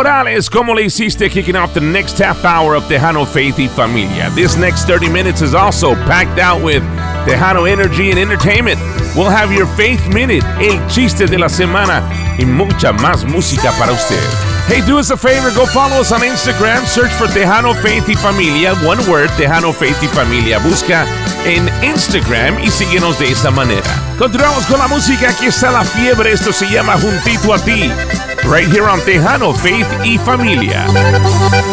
Morales, 0.00 0.48
¿cómo 0.48 0.74
le 0.74 0.84
hiciste 0.84 1.28
kicking 1.28 1.56
off 1.56 1.74
the 1.74 1.80
next 1.80 2.16
half 2.16 2.42
hour 2.42 2.74
of 2.74 2.88
Tejano 2.88 3.26
Faith 3.26 3.58
y 3.58 3.68
Familia? 3.68 4.30
This 4.34 4.56
next 4.56 4.86
30 4.86 5.10
minutes 5.10 5.42
is 5.42 5.54
also 5.54 5.94
packed 6.06 6.38
out 6.38 6.62
with 6.62 6.82
Tejano 7.26 7.70
energy 7.70 8.08
and 8.08 8.18
entertainment. 8.18 8.80
We'll 9.14 9.28
have 9.28 9.52
your 9.52 9.66
Faith 9.76 10.00
Minute, 10.08 10.42
el 10.58 10.80
chiste 10.88 11.26
de 11.26 11.36
la 11.36 11.48
semana 11.48 12.02
y 12.38 12.46
mucha 12.46 12.94
más 12.94 13.26
música 13.26 13.72
para 13.78 13.92
usted. 13.92 14.16
Hey, 14.68 14.80
do 14.86 14.98
us 14.98 15.10
a 15.10 15.18
favor, 15.18 15.50
go 15.50 15.66
follow 15.66 16.00
us 16.00 16.12
on 16.12 16.22
Instagram, 16.22 16.86
search 16.86 17.12
for 17.12 17.26
Tejano 17.26 17.74
Faith 17.74 18.08
y 18.08 18.14
Familia, 18.14 18.72
one 18.82 19.06
word, 19.06 19.28
Tejano 19.36 19.70
Faith 19.70 20.02
y 20.02 20.06
Familia. 20.06 20.60
Busca 20.60 21.04
en 21.44 21.68
Instagram 21.84 22.58
y 22.60 22.70
síguenos 22.70 23.18
de 23.18 23.32
esa 23.32 23.50
manera. 23.50 23.90
Continuamos 24.18 24.64
con 24.64 24.78
la 24.78 24.88
música, 24.88 25.28
aquí 25.28 25.44
está 25.44 25.70
la 25.70 25.84
fiebre, 25.84 26.32
esto 26.32 26.54
se 26.54 26.70
llama 26.70 26.96
Juntito 26.98 27.52
a 27.52 27.58
ti. 27.58 27.92
Right 28.44 28.66
here 28.66 28.88
on 28.88 29.00
Tejano 29.02 29.54
Faith 29.54 29.86
y 30.04 30.18
Familia. 30.18 30.86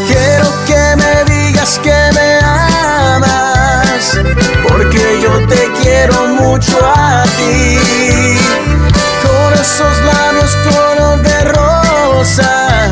Quiero 0.08 0.52
que 0.66 0.96
me 0.96 1.24
digas 1.34 1.80
que 1.80 1.98
me 2.14 2.40
amas, 2.44 4.20
porque 4.68 5.20
yo 5.22 5.48
te 5.48 5.70
quiero 5.82 6.28
mucho 6.40 6.78
a 6.84 7.24
ti. 7.38 7.80
Con 9.24 9.54
esos 9.54 9.98
labios 10.06 10.56
color 10.70 11.22
de 11.22 11.44
rosa, 11.46 12.92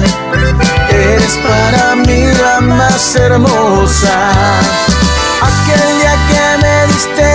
eres 0.90 1.40
para 1.48 1.96
mí 1.96 2.28
la 2.42 2.62
más 2.62 3.16
hermosa. 3.16 4.32
Aquel 5.42 6.00
día 6.00 6.16
que 6.30 6.58
me 6.64 6.88
diste 6.94 7.35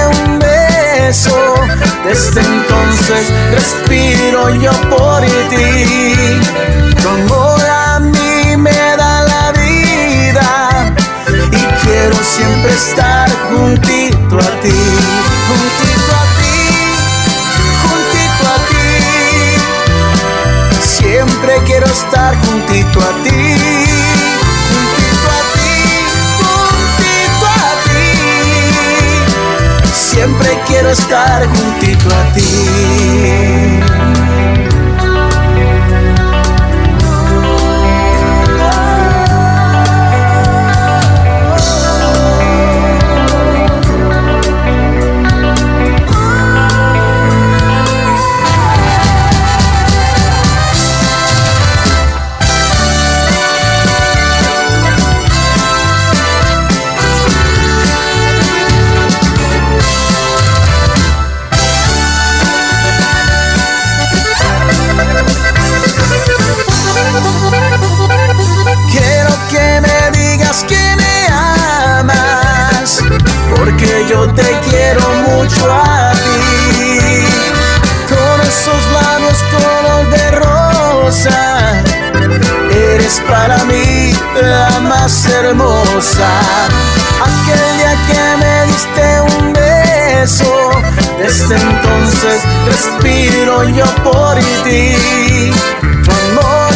desde 1.10 2.40
entonces 2.40 3.32
respiro 3.50 4.48
yo 4.60 4.70
por 4.88 5.22
ti. 5.48 6.38
Tu 7.02 7.08
amor 7.08 7.60
a 7.68 7.98
mí 7.98 8.56
me 8.56 8.70
da 8.70 9.22
la 9.22 9.50
vida 9.50 10.94
y 11.50 11.56
quiero 11.84 12.14
siempre 12.14 12.72
estar 12.72 13.28
juntito 13.50 14.38
a 14.38 14.50
ti, 14.62 14.70
juntito 15.48 16.12
a 16.14 16.24
ti, 16.38 16.58
juntito 17.82 18.42
a 18.46 18.58
ti. 18.70 18.88
Siempre 20.80 21.52
quiero 21.66 21.86
estar 21.86 22.36
juntito 22.36 23.00
a 23.00 23.12
ti. 23.24 23.89
Siempre 30.12 30.48
quiero 30.66 30.90
estar 30.90 31.46
juntito 31.46 32.08
a 32.12 32.32
ti. 32.32 33.89
Respiro 92.66 93.64
yo 93.70 93.84
por 94.04 94.36
ti. 94.64 95.52
Tu 96.04 96.10
amor 96.10 96.72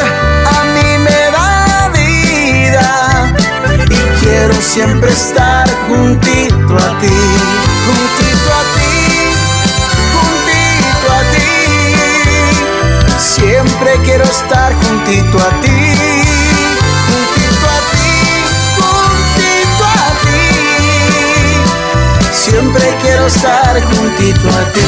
a 0.47 0.65
mí 0.65 0.99
me 0.99 1.31
da 1.37 1.91
vida 1.93 2.89
y 3.91 4.25
quiero 4.25 4.55
siempre 4.55 5.13
estar 5.13 5.69
juntito 5.89 6.77
a 6.77 6.99
ti, 7.01 7.21
juntito 7.87 8.53
a 8.53 8.63
ti, 8.75 8.97
juntito 10.15 11.07
a 11.13 11.21
ti. 11.33 11.53
Siempre 13.19 13.91
quiero 14.05 14.25
estar 14.25 14.73
juntito 14.75 15.39
a 15.39 15.51
ti, 15.61 15.94
Siempre 22.55 22.85
quiero 23.03 23.27
estar 23.27 23.83
juntito 23.83 24.49
a 24.49 24.73
ti. 24.73 24.81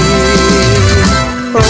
Oh. 1.52 1.60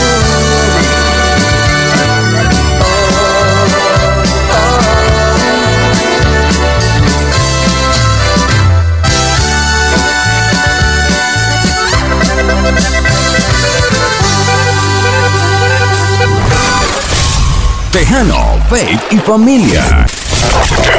Tejano, 17.91 18.61
Faith 18.69 19.01
y 19.13 19.17
Familia. 19.17 20.05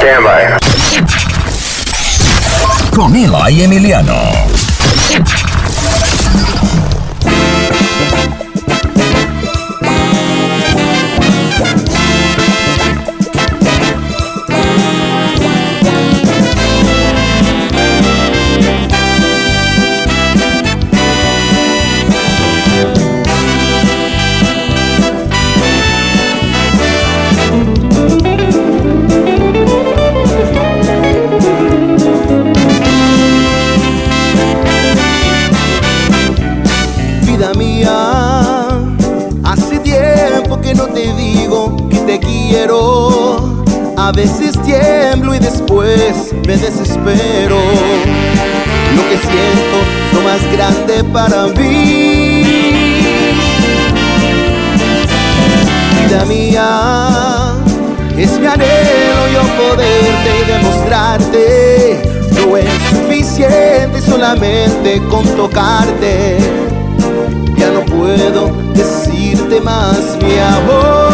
Stand 0.00 0.24
by. 0.24 0.58
Con 2.96 3.14
Eli 3.14 3.62
Emiliano. 3.62 4.57
Veces 44.18 44.60
tiemblo 44.64 45.32
y 45.32 45.38
después 45.38 46.34
me 46.44 46.56
desespero. 46.56 47.56
Lo 48.96 49.02
que 49.08 49.16
siento 49.16 49.76
es 50.06 50.12
lo 50.12 50.20
más 50.22 50.42
grande 50.52 51.04
para 51.12 51.46
mí. 51.46 52.42
Vida 56.02 56.24
mía, 56.26 57.54
es 58.16 58.40
mi 58.40 58.46
anhelo 58.46 59.28
yo 59.34 59.42
poderte 59.56 60.30
y 60.40 60.52
demostrarte. 60.52 62.02
No 62.32 62.56
es 62.56 62.68
suficiente 62.90 64.00
solamente 64.00 65.00
con 65.08 65.24
tocarte 65.36 66.38
ya 67.56 67.70
no 67.72 67.84
puedo 67.84 68.52
decirte 68.72 69.60
más 69.60 70.16
mi 70.22 70.38
amor. 70.38 71.07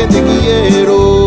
Que 0.00 0.06
te 0.06 0.22
quiero. 0.22 1.20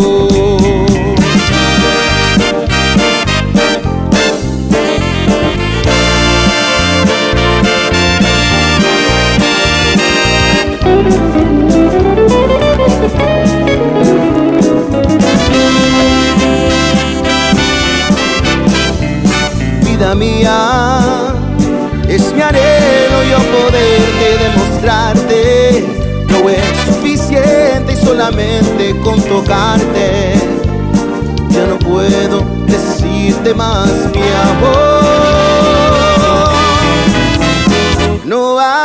vida 19.85 20.15
mía. 20.15 20.72
Con 29.03 29.21
tocarte. 29.23 30.33
Ya 31.49 31.67
no 31.67 31.77
puedo 31.77 32.39
decirte 32.65 33.53
más 33.53 33.89
mi 34.13 34.21
amor. 34.21 35.03
No 38.23 38.57
hay, 38.59 38.77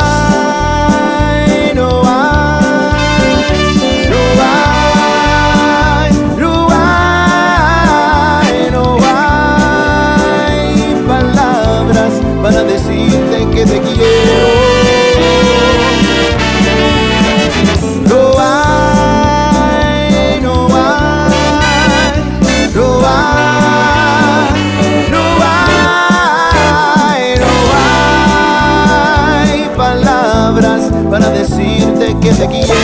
no 1.72 2.02
hay, 2.04 3.30
no 4.10 4.18
hay, 4.42 6.12
no 6.36 6.68
hay, 6.72 8.70
no 8.72 8.98
hay 9.06 10.70
palabras 11.06 12.12
para 12.42 12.64
decirte 12.64 13.46
que 13.54 13.64
te 13.64 13.80
quiero. 13.80 14.47
Decirte 31.38 32.16
que 32.20 32.32
te 32.32 32.46
quiero. 32.48 32.74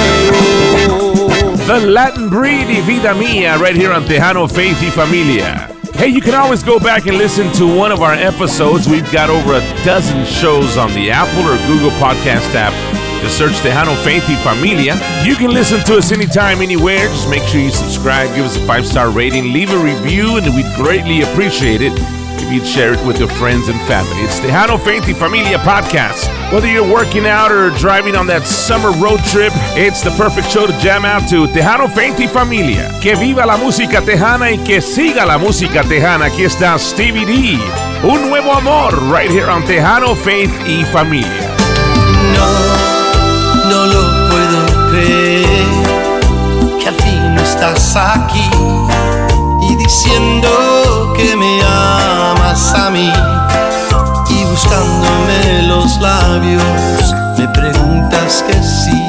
The 1.66 1.80
Latin 1.86 2.28
Breed 2.28 2.68
y 2.68 2.80
Vida 2.82 3.14
Mía 3.14 3.58
right 3.58 3.74
here 3.74 3.92
on 3.92 4.04
Tejano 4.04 4.48
Faith 4.48 4.80
y 4.80 4.90
Familia. 4.90 5.68
Hey, 5.94 6.08
you 6.08 6.20
can 6.20 6.34
always 6.34 6.62
go 6.62 6.78
back 6.78 7.06
and 7.06 7.16
listen 7.16 7.50
to 7.52 7.66
one 7.66 7.92
of 7.92 8.00
our 8.02 8.14
episodes. 8.14 8.88
We've 8.88 9.10
got 9.12 9.30
over 9.30 9.54
a 9.54 9.84
dozen 9.84 10.24
shows 10.24 10.76
on 10.76 10.92
the 10.92 11.10
Apple 11.10 11.44
or 11.48 11.56
Google 11.66 11.90
Podcast 11.98 12.54
app. 12.54 12.72
Just 13.22 13.38
search 13.38 13.54
Tejano 13.62 13.96
Faith 14.04 14.24
y 14.28 14.36
Familia. 14.42 14.94
You 15.24 15.36
can 15.36 15.50
listen 15.52 15.80
to 15.86 15.96
us 15.96 16.12
anytime, 16.12 16.60
anywhere. 16.60 17.06
Just 17.08 17.30
make 17.30 17.42
sure 17.44 17.60
you 17.60 17.70
subscribe, 17.70 18.34
give 18.34 18.44
us 18.44 18.56
a 18.56 18.66
five 18.66 18.86
star 18.86 19.10
rating, 19.10 19.52
leave 19.52 19.72
a 19.72 19.78
review, 19.78 20.36
and 20.36 20.46
we'd 20.54 20.74
greatly 20.76 21.22
appreciate 21.22 21.80
it 21.80 21.92
if 21.96 22.52
you'd 22.52 22.66
share 22.66 22.92
it 22.92 23.06
with 23.06 23.18
your 23.18 23.28
friends 23.30 23.68
and 23.68 23.80
family. 23.82 24.20
It's 24.22 24.38
Tejano 24.40 24.78
Faith 24.84 25.06
y 25.06 25.14
Familia 25.14 25.58
podcast. 25.58 26.33
Whether 26.54 26.70
you're 26.70 26.88
working 26.88 27.26
out 27.26 27.50
or 27.50 27.70
driving 27.70 28.14
on 28.14 28.28
that 28.28 28.46
summer 28.46 28.92
road 29.02 29.18
trip, 29.24 29.50
it's 29.74 30.02
the 30.02 30.10
perfect 30.10 30.48
show 30.48 30.68
to 30.68 30.72
jam 30.78 31.04
out 31.04 31.28
to 31.30 31.48
Tejano 31.48 31.90
Faith 31.92 32.20
y 32.20 32.28
Familia. 32.28 32.96
Que 33.02 33.16
viva 33.16 33.44
la 33.44 33.56
música 33.56 34.00
tejana 34.00 34.52
y 34.52 34.58
que 34.58 34.80
siga 34.80 35.26
la 35.26 35.36
música 35.36 35.82
tejana. 35.82 36.26
Aquí 36.26 36.44
está 36.44 36.78
Stevie 36.78 37.26
D. 37.26 37.58
Un 38.04 38.30
nuevo 38.30 38.52
amor 38.52 38.94
right 39.10 39.32
here 39.32 39.50
on 39.50 39.64
Tejano 39.64 40.14
Faith 40.14 40.52
y 40.64 40.84
Familia. 40.92 41.56
No 43.68 43.86
lo 43.86 44.28
puedo 44.30 44.90
creer 44.92 45.44
que 46.78 46.86
al 46.86 46.94
fin 46.94 47.36
estás 47.36 47.96
aquí 47.96 48.48
y 49.60 49.74
diciendo 49.74 51.12
que 51.16 51.34
me 51.34 51.60
amas 51.64 52.72
a 52.74 52.90
mí 52.90 53.12
y 54.28 54.44
buscándome 54.44 55.00
los 55.00 55.03
labios 56.04 57.14
me 57.38 57.48
preguntas 57.48 58.44
que 58.46 58.62
sí 58.62 59.02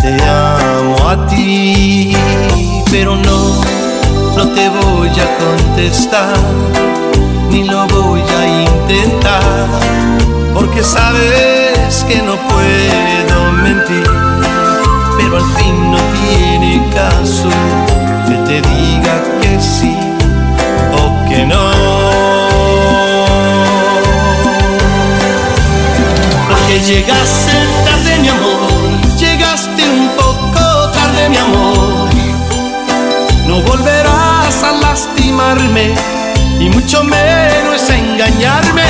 te 0.00 0.14
amo 0.24 1.08
a 1.08 1.26
ti 1.26 2.12
pero 2.90 3.16
no 3.16 3.38
no 4.36 4.44
te 4.54 4.68
voy 4.68 5.10
a 5.26 5.28
contestar 5.44 6.38
ni 7.50 7.64
lo 7.64 7.86
voy 7.88 8.22
a 8.38 8.40
intentar 8.70 9.66
porque 10.54 10.84
sabes 10.84 12.04
que 12.08 12.22
no 12.22 12.36
puedo 12.48 13.52
mentir, 13.62 14.06
pero 15.18 15.36
al 15.38 15.56
fin 15.56 15.90
no 15.90 15.98
tiene 16.20 16.88
caso 16.94 17.48
que 18.26 18.36
te 18.46 18.68
diga 18.68 19.22
que 19.40 19.60
sí 19.60 19.96
o 20.98 21.28
que 21.28 21.46
no. 21.46 21.71
Llegaste 26.86 27.52
tarde, 27.84 28.18
mi 28.20 28.28
amor, 28.28 29.00
llegaste 29.18 29.82
un 29.88 30.08
poco 30.16 30.90
tarde, 30.90 31.28
mi 31.28 31.36
amor. 31.36 32.08
No 33.46 33.60
volverás 33.62 34.62
a 34.62 34.72
lastimar 34.72 35.56
lastimarme 35.56 35.94
y 36.58 36.68
mucho 36.70 37.04
menos 37.04 37.88
engañarme. 37.88 38.82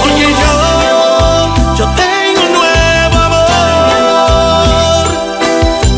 Porque 0.00 0.22
yo, 0.22 1.54
yo 1.76 1.86
tengo 1.94 2.40
un 2.46 2.52
nuevo 2.52 3.16
amor 3.28 5.06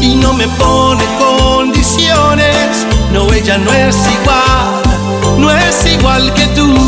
y 0.03 0.15
no 0.17 0.33
me 0.35 0.47
pone 0.49 1.05
condiciones. 1.19 2.87
No, 3.13 3.33
ella 3.33 3.57
no 3.59 3.73
es 3.73 3.97
igual, 3.97 4.83
no 5.39 5.51
es 5.51 5.87
igual 5.87 6.35
que 6.35 6.47
tú. 6.49 6.88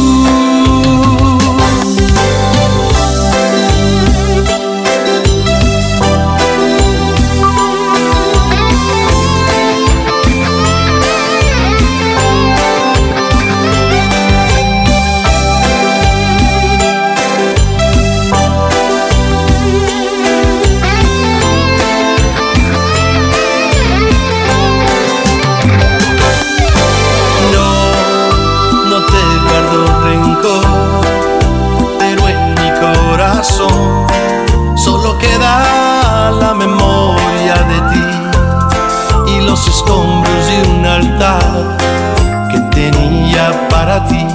Que 42.50 42.58
tenía 42.70 43.68
para 43.68 44.04
ti 44.06 44.26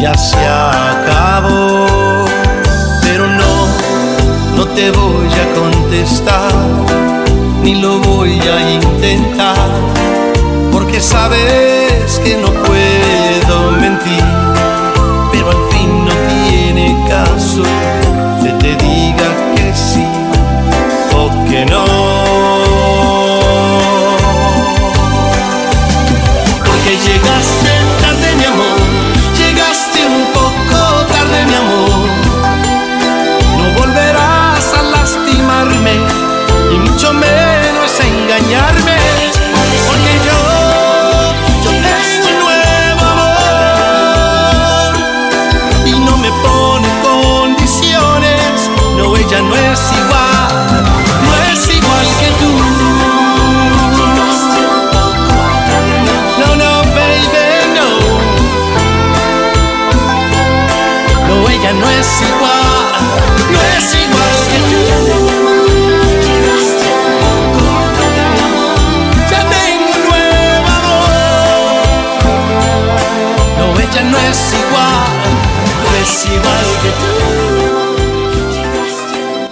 ya 0.00 0.16
se 0.16 0.38
acabó. 0.38 1.86
Pero 3.02 3.26
no, 3.26 3.66
no 4.56 4.66
te 4.68 4.90
voy 4.90 5.28
a 5.28 5.60
contestar, 5.60 6.52
ni 7.62 7.74
lo 7.76 7.98
voy 8.00 8.40
a 8.40 8.72
intentar, 8.72 9.70
porque 10.72 11.00
sabes 11.00 12.20
que 12.24 12.36
no 12.36 12.50
puedo 12.64 13.72
mentir, 13.72 14.24
pero 15.32 15.50
al 15.50 15.68
fin 15.70 16.04
no 16.04 16.12
tiene 16.48 16.96
caso 17.08 17.62
que 21.52 21.66
no. 21.66 22.21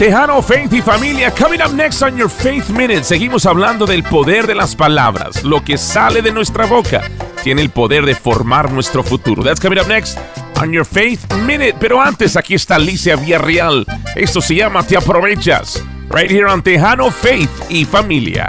Tejano, 0.00 0.40
Faith 0.40 0.72
y 0.72 0.80
familia, 0.80 1.30
coming 1.30 1.60
up 1.60 1.74
next 1.74 2.00
on 2.00 2.16
your 2.16 2.30
Faith 2.30 2.70
Minute. 2.70 3.04
Seguimos 3.04 3.44
hablando 3.44 3.84
del 3.84 4.02
poder 4.02 4.46
de 4.46 4.54
las 4.54 4.74
palabras. 4.74 5.44
Lo 5.44 5.62
que 5.62 5.76
sale 5.76 6.22
de 6.22 6.32
nuestra 6.32 6.64
boca 6.64 7.02
tiene 7.44 7.60
el 7.60 7.68
poder 7.68 8.06
de 8.06 8.14
formar 8.14 8.72
nuestro 8.72 9.02
futuro. 9.02 9.42
That's 9.42 9.60
coming 9.60 9.78
up 9.78 9.88
next 9.88 10.16
on 10.58 10.72
your 10.72 10.86
Faith 10.86 11.30
Minute. 11.44 11.74
Pero 11.78 12.00
antes, 12.00 12.34
aquí 12.38 12.54
está 12.54 12.76
Alicia 12.76 13.14
Villarreal. 13.16 13.84
Esto 14.16 14.40
se 14.40 14.54
llama 14.54 14.82
Te 14.84 14.96
Aprovechas. 14.96 15.84
Right 16.08 16.30
here 16.30 16.46
on 16.46 16.62
Tejano, 16.62 17.10
Faith 17.10 17.50
y 17.68 17.84
familia. 17.84 18.48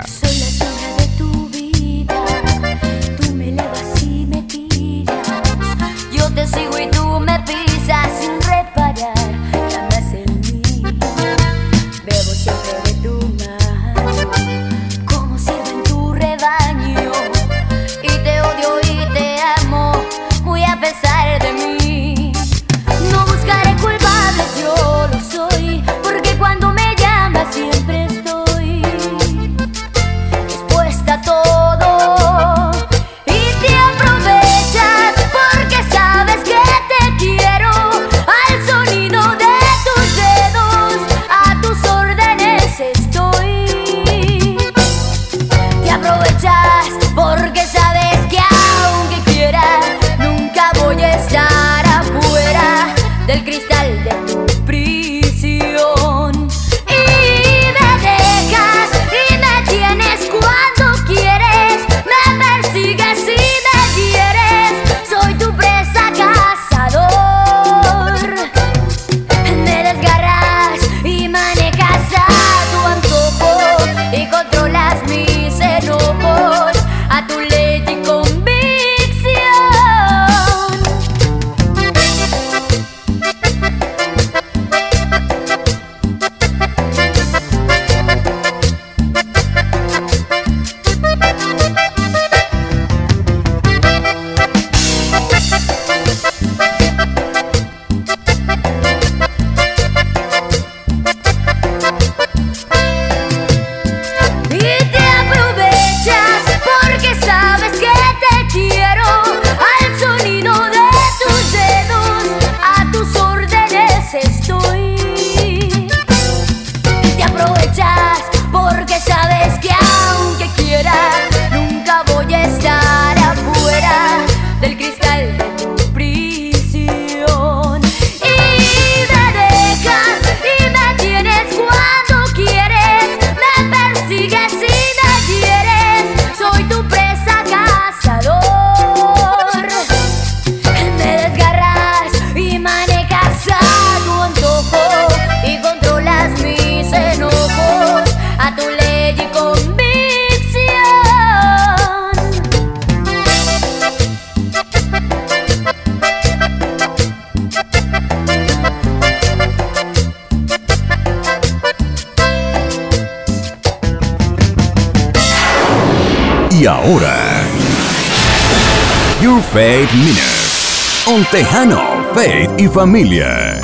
Faith 169.62 169.93
Minute. 169.93 171.07
On 171.07 171.22
Tejano, 171.26 172.16
Faith 172.16 172.49
y 172.57 172.68
Familia. 172.68 173.62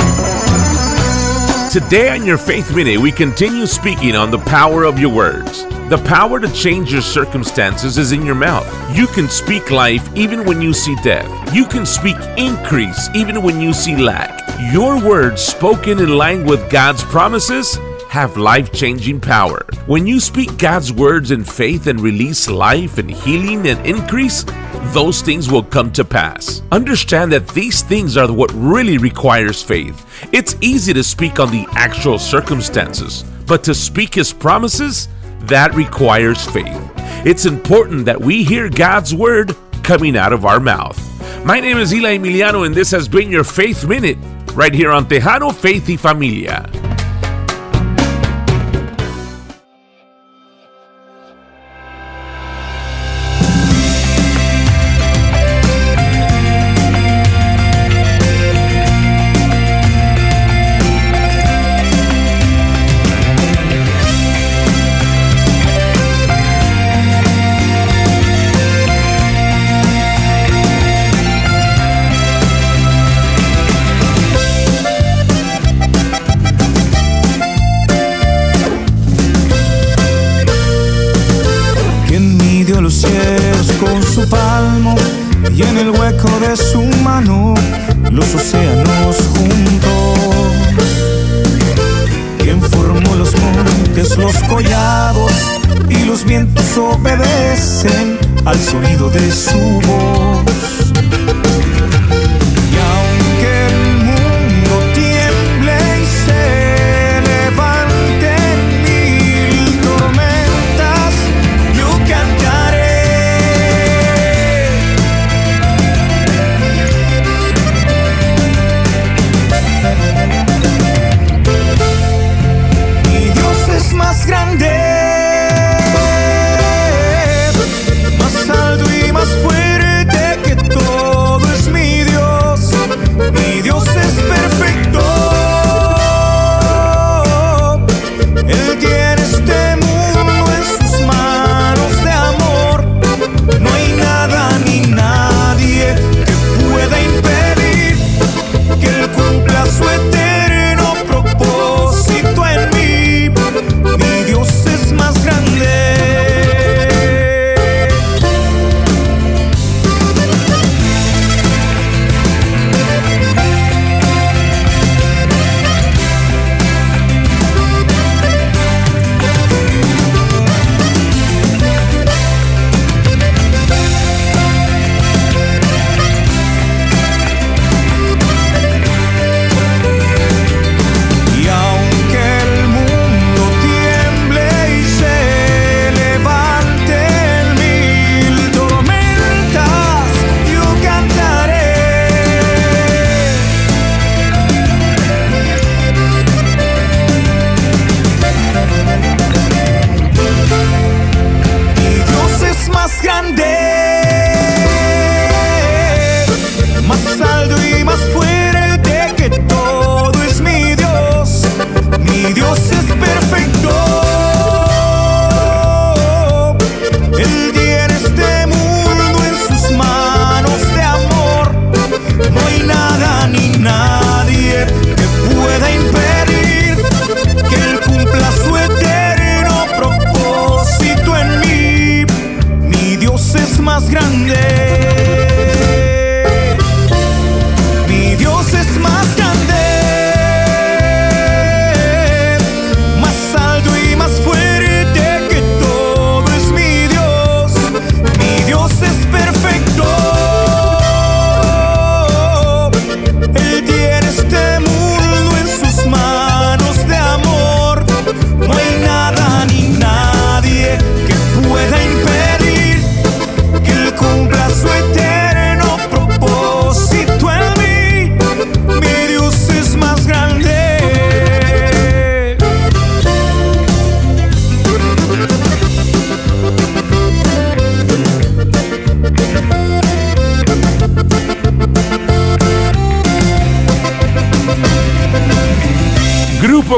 Today 1.72 2.10
on 2.12 2.24
your 2.24 2.38
Faith 2.38 2.76
Minute, 2.76 3.00
we 3.00 3.12
continue 3.12 3.66
speaking 3.66 4.16
on 4.16 4.30
the 4.30 4.38
power 4.38 4.84
of 4.84 5.00
your 5.00 5.12
words. 5.12 5.66
The 5.90 6.00
power 6.06 6.40
to 6.40 6.54
change 6.54 6.94
your 6.94 7.02
circumstances 7.02 7.98
is 7.98 8.12
in 8.12 8.24
your 8.28 8.36
mouth. 8.36 8.68
You 8.96 9.08
can 9.08 9.28
speak 9.28 9.72
life 9.72 10.08
even 10.16 10.46
when 10.46 10.62
you 10.62 10.72
see 10.72 10.94
death. 11.02 11.28
You 11.52 11.66
can 11.66 11.84
speak 11.84 12.18
increase 12.38 13.10
even 13.16 13.42
when 13.42 13.60
you 13.60 13.74
see 13.74 13.96
lack. 13.96 14.40
Your 14.72 15.04
words 15.04 15.42
spoken 15.42 15.98
in 15.98 16.16
line 16.16 16.46
with 16.46 16.70
God's 16.70 17.04
promises 17.06 17.80
have 18.08 18.38
life 18.38 18.72
changing 18.72 19.20
power. 19.20 19.66
When 19.88 20.06
you 20.06 20.20
speak 20.20 20.60
God's 20.60 20.94
words 20.94 21.32
in 21.32 21.44
faith 21.44 21.88
and 21.88 22.00
release 22.00 22.48
life 22.50 23.00
and 23.00 23.10
healing 23.10 23.68
and 23.68 23.84
increase, 23.84 24.46
those 24.94 25.22
things 25.22 25.52
will 25.52 25.64
come 25.64 25.92
to 25.94 26.06
pass. 26.06 26.62
Understand 26.72 27.32
that 27.32 27.48
these 27.50 27.82
things 27.82 28.18
are 28.18 28.32
what 28.32 28.52
really 28.54 28.98
requires 28.98 29.62
faith. 29.62 30.06
It's 30.34 30.56
easy 30.62 30.94
to 30.94 31.04
speak 31.04 31.40
on 31.40 31.52
the 31.52 31.66
actual 31.72 32.20
circumstances, 32.20 33.24
but 33.46 33.64
to 33.64 33.74
speak 33.74 34.16
His 34.16 34.34
promises, 34.34 35.08
that 35.42 35.74
requires 35.76 36.46
faith. 36.46 36.92
It's 37.26 37.46
important 37.46 38.06
that 38.06 38.20
we 38.20 38.44
hear 38.44 38.70
God's 38.70 39.14
word 39.14 39.56
coming 39.84 40.18
out 40.18 40.34
of 40.34 40.46
our 40.46 40.60
mouth. 40.60 40.98
My 41.46 41.60
name 41.60 41.78
is 41.78 41.94
Eli 41.94 42.18
Emiliano, 42.18 42.66
and 42.66 42.76
this 42.76 42.92
has 42.92 43.08
been 43.08 43.32
your 43.32 43.44
Faith 43.44 43.86
Minute 43.88 44.18
right 44.54 44.74
here 44.74 44.92
on 44.92 45.06
Tejano 45.06 45.54
Faith 45.54 45.88
y 45.88 45.96
Familia. 45.96 46.87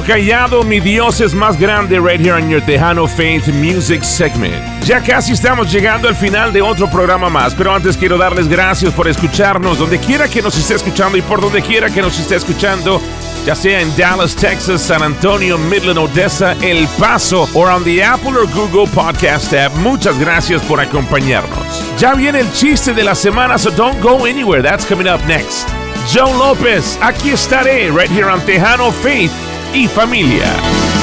Callado, 0.02 0.64
mi 0.64 0.80
Dios 0.80 1.22
es 1.22 1.34
más 1.34 1.60
grande, 1.60 2.00
right 2.00 2.20
here 2.20 2.34
on 2.34 2.50
your 2.50 2.62
Tejano 2.62 3.08
Faith 3.08 3.48
Music 3.48 4.04
segment. 4.04 4.56
Ya 4.84 5.02
casi 5.02 5.34
estamos 5.34 5.72
llegando 5.72 6.08
al 6.08 6.16
final 6.16 6.54
de 6.54 6.62
otro 6.62 6.90
programa 6.90 7.30
más, 7.30 7.54
pero 7.56 7.74
antes 7.74 7.98
quiero 7.98 8.18
darles 8.18 8.48
gracias 8.48 8.94
por 8.94 9.08
escucharnos 9.08 9.78
donde 9.78 10.00
quiera 10.00 10.28
que 10.28 10.42
nos 10.42 10.58
esté 10.58 10.76
escuchando 10.76 11.18
y 11.18 11.22
por 11.22 11.42
donde 11.42 11.62
quiera 11.62 11.90
que 11.90 12.02
nos 12.02 12.20
esté 12.20 12.36
escuchando 12.36 13.02
ya 13.46 13.56
sea 13.56 13.82
en 13.82 13.96
Dallas, 13.96 14.36
Texas, 14.36 14.82
San 14.82 15.02
Antonio, 15.02 15.58
Midland, 15.58 15.98
Odessa, 15.98 16.54
El 16.62 16.88
Paso 17.00 17.48
o 17.54 17.62
on 17.62 17.84
the 17.84 18.04
Apple 18.04 18.38
or 18.38 18.48
Google 18.54 18.88
Podcast 18.88 19.54
app. 19.54 19.74
Muchas 19.78 20.20
gracias 20.20 20.62
por 20.64 20.80
acompañarnos. 20.80 21.84
Ya 21.98 22.14
viene 22.14 22.42
el 22.42 22.52
chiste 22.54 22.94
de 22.94 23.04
la 23.04 23.16
semana, 23.16 23.58
so 23.58 23.72
don't 23.72 24.00
go 24.02 24.26
anywhere. 24.26 24.62
That's 24.62 24.86
coming 24.86 25.08
up 25.08 25.26
next. 25.28 25.68
Joe 26.14 26.32
López, 26.34 26.98
aquí 27.02 27.32
estaré, 27.32 27.92
right 27.92 28.10
here 28.10 28.30
on 28.30 28.40
Tejano 28.42 28.92
Faith 28.92 29.32
y 29.74 29.88
Familia. 29.88 30.52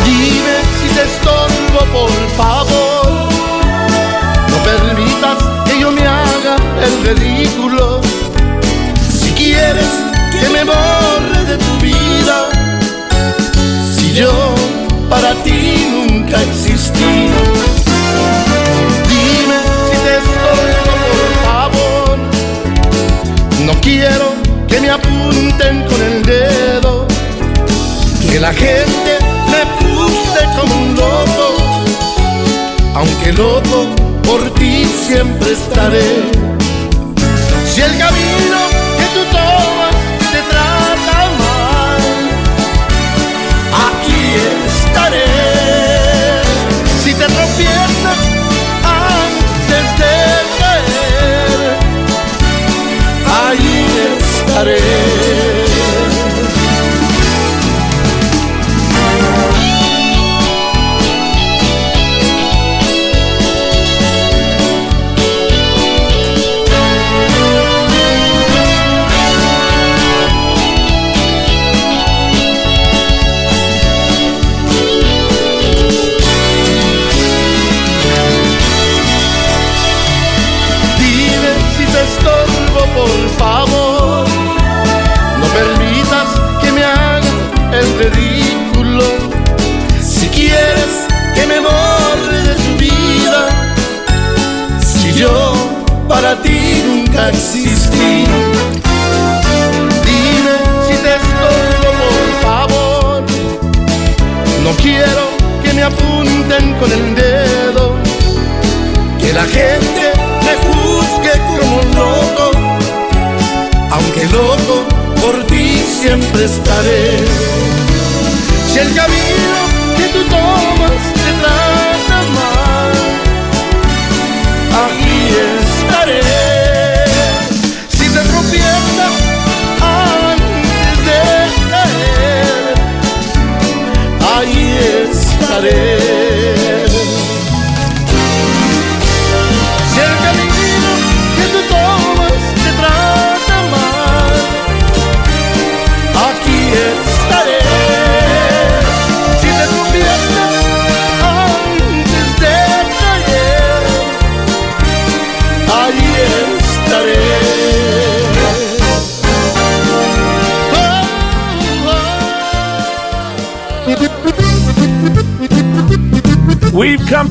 Dime 0.04 0.56
si 0.80 0.88
te 0.94 1.02
estorbo, 1.02 1.80
por 1.92 2.10
favor. 2.36 3.28
No 4.50 4.56
permitas 4.64 5.38
que 5.66 5.80
yo 5.80 5.90
me 5.90 6.02
haga 6.02 6.56
el 6.84 7.16
ridículo. 7.16 8.00
Si 9.08 9.30
quieres 9.32 9.88
que 10.40 10.48
me 10.48 10.64
borre 10.64 11.44
de 11.46 11.56
tu 11.58 11.76
vida, 11.80 12.48
si 13.96 14.14
yo 14.14 14.32
para 15.08 15.34
ti 15.44 15.88
nunca 15.90 16.42
existí. 16.42 17.28
Dime 19.08 19.58
si 19.90 19.96
te 20.04 20.12
estorbo, 20.22 20.94
por 21.12 21.30
favor. 21.44 22.18
No 23.64 23.72
quiero 23.80 24.34
que 24.68 24.80
me 24.80 24.90
apunten 24.90 25.84
con 25.84 26.02
el 26.02 26.22
dedo 26.22 26.85
que 28.36 28.40
la 28.40 28.52
gente 28.52 29.18
me 29.50 29.62
puse 29.80 30.40
como 30.58 30.74
un 30.74 30.94
loco, 30.94 31.46
aunque 32.94 33.32
loco 33.32 33.86
por 34.24 34.42
ti 34.56 34.84
siempre 34.84 35.52
estaré. 35.52 36.10
Si 37.64 37.80
el 37.80 37.96
camino 37.96 38.58
que 38.98 39.06
tú 39.14 39.22
tomas 39.32 39.96
te 40.32 40.40
trata 40.52 41.18
mal, 41.44 42.02
aquí 43.88 44.22
estaré. 44.68 45.24
Si 47.02 47.14
te 47.14 47.26
tropiezas 47.36 48.18
antes 49.16 49.84
de 50.00 50.14
caer, 50.60 51.78
ahí 53.40 53.86
estaré. 54.20 55.35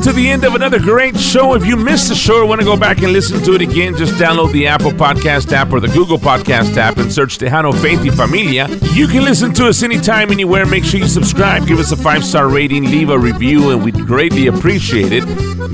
To 0.05 0.13
the 0.15 0.29
end 0.29 0.45
of 0.45 0.55
another 0.55 0.79
great 0.79 1.17
show. 1.19 1.53
If 1.55 1.65
you 1.65 1.75
missed 1.75 2.07
the 2.07 2.15
show 2.15 2.37
or 2.37 2.45
want 2.45 2.61
to 2.61 2.65
go 2.65 2.77
back 2.77 3.01
and 3.03 3.11
listen 3.11 3.43
to 3.43 3.53
it 3.53 3.61
again, 3.61 3.95
just 3.97 4.13
download 4.13 4.53
the 4.53 4.65
Apple 4.65 4.91
Podcast 4.91 5.51
app 5.51 5.73
or 5.73 5.81
the 5.81 5.89
Google 5.89 6.17
Podcast 6.17 6.77
app 6.77 6.97
and 6.97 7.11
search 7.11 7.37
Tejano 7.37 7.73
Faith 7.81 7.99
y 7.99 8.09
Familia. 8.09 8.67
You 8.93 9.07
can 9.07 9.23
listen 9.23 9.53
to 9.55 9.67
us 9.67 9.83
anytime, 9.83 10.31
anywhere. 10.31 10.65
Make 10.65 10.85
sure 10.85 11.01
you 11.01 11.07
subscribe, 11.07 11.67
give 11.67 11.79
us 11.79 11.91
a 11.91 11.97
five 11.97 12.23
star 12.23 12.47
rating, 12.47 12.85
leave 12.85 13.09
a 13.09 13.19
review, 13.19 13.71
and 13.71 13.83
we'd 13.83 14.05
greatly 14.07 14.47
appreciate 14.47 15.11
it 15.11 15.23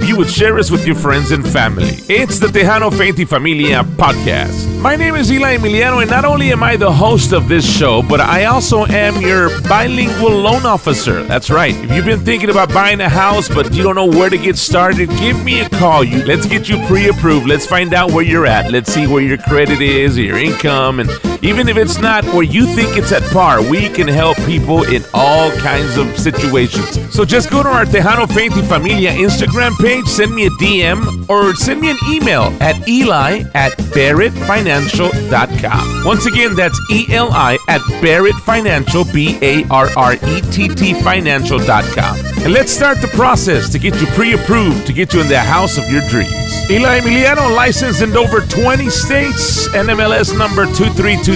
if 0.02 0.10
you 0.10 0.18
would 0.18 0.30
share 0.30 0.58
us 0.58 0.72
with 0.72 0.88
your 0.88 0.96
friends 0.96 1.32
and 1.32 1.48
family. 1.48 2.00
It's 2.10 2.40
the 2.40 2.48
Tejano 2.48 2.92
Faith 2.92 3.20
y 3.20 3.26
Familia 3.26 3.84
podcast. 3.84 4.82
My 4.82 4.96
name 4.96 5.14
is 5.16 5.32
Eli 5.32 5.58
Emiliano, 5.58 6.02
and 6.02 6.10
not 6.10 6.26
only 6.26 6.52
am 6.52 6.64
I 6.64 6.76
the 6.78 6.92
host 6.92 7.32
of 7.34 7.48
this 7.48 7.66
show, 7.78 8.02
but 8.02 8.20
I 8.20 8.46
also 8.46 8.86
am 8.88 9.22
your 9.22 9.50
bilingual 9.70 10.32
loan 10.32 10.66
officer. 10.66 11.22
That's 11.24 11.52
right. 11.52 11.76
If 11.76 11.92
you've 11.92 12.06
been 12.06 12.26
thinking 12.26 12.50
about 12.50 12.74
buying 12.74 13.00
a 13.02 13.10
house, 13.10 13.48
but 13.48 13.72
you 13.74 13.84
don't 13.84 13.96
know 13.96 14.08
where 14.08 14.31
to 14.32 14.38
get 14.38 14.58
started, 14.58 15.10
give 15.10 15.44
me 15.44 15.60
a 15.62 15.70
call. 15.70 16.04
You 16.04 16.24
let's 16.26 16.46
get 16.46 16.70
you 16.70 16.78
pre-approved. 16.88 17.48
Let's 17.48 17.66
find 17.66 17.94
out 17.94 18.12
where 18.12 18.24
you're 18.24 18.48
at. 18.48 18.72
Let's 18.72 18.92
see 18.92 19.06
where 19.06 19.22
your 19.22 19.38
credit 19.38 19.82
is, 19.82 20.18
your 20.18 20.38
income, 20.38 21.00
and 21.00 21.10
even 21.44 21.68
if 21.68 21.76
it's 21.78 22.00
not 22.00 22.24
where 22.26 22.44
you 22.44 22.66
think 22.66 22.98
it's 22.98 23.12
at 23.12 23.24
par, 23.32 23.62
we 23.70 23.88
can 23.90 24.08
help 24.08 24.38
people 24.46 24.84
in 24.84 25.04
all 25.14 25.52
kinds 25.58 25.98
of 25.98 26.18
situations. 26.18 27.14
So 27.14 27.26
just 27.26 27.50
go 27.50 27.62
to 27.64 27.70
our 27.70 27.84
Tejano 27.86 28.32
Faith 28.32 28.56
y 28.56 28.62
Familia 28.62 29.12
Instagram 29.12 29.76
page, 29.80 30.06
send 30.08 30.34
me 30.36 30.46
a 30.46 30.50
DM, 30.52 31.28
or 31.30 31.54
send 31.56 31.82
me 31.82 31.92
an 31.92 31.98
email 32.10 32.56
at 32.62 32.88
eli 32.88 33.42
at 33.56 33.74
barrettfinancial.com. 33.94 36.06
Once 36.06 36.26
again, 36.26 36.56
that's 36.56 36.80
E-L-I 36.92 37.58
at 37.68 37.82
Barrett 38.02 38.36
Financial, 38.36 39.04
B-A-R-R-E-T-T 39.06 40.94
financial.com. 41.02 42.18
And 42.44 42.54
let's 42.54 42.72
start 42.72 43.02
the 43.02 43.08
process 43.10 43.70
to 43.72 43.80
get 43.80 44.00
you 44.02 44.08
pre-approved 44.08 44.88
to 44.88 44.94
get 44.94 45.14
you 45.14 45.22
in 45.22 45.28
the 45.28 45.40
house 45.40 45.78
of 45.78 45.88
your 45.92 46.02
dreams. 46.10 46.32
Eli 46.70 47.00
Emiliano, 47.00 47.56
licensed 47.56 48.02
in 48.02 48.16
over 48.18 48.42
20 48.42 48.90
states, 48.90 49.68
NMLS 49.70 50.38
number 50.38 50.66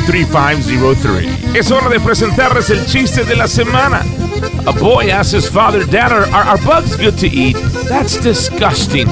2323503. 0.01 1.55
Es 1.55 1.71
hora 1.71 1.89
de 1.89 1.99
presentarles 1.99 2.69
el 2.69 2.85
chiste 2.85 3.23
de 3.23 3.35
la 3.35 3.47
semana. 3.47 4.01
A 4.65 4.71
boy 4.71 5.09
asks 5.09 5.33
his 5.33 5.49
father, 5.49 5.85
Dad, 5.85 6.11
are, 6.11 6.25
are, 6.25 6.57
bugs 6.65 6.97
good 6.97 7.17
to 7.17 7.27
eat? 7.27 7.55
That's 7.87 8.17
disgusting. 8.17 9.07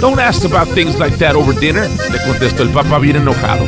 Don't 0.00 0.20
ask 0.20 0.44
about 0.44 0.68
things 0.68 0.98
like 0.98 1.16
that 1.18 1.34
over 1.34 1.52
dinner, 1.58 1.88
le 2.10 2.18
contestó 2.26 2.62
el 2.62 2.68
papá 2.68 3.00
bien 3.00 3.16
enojado. 3.16 3.66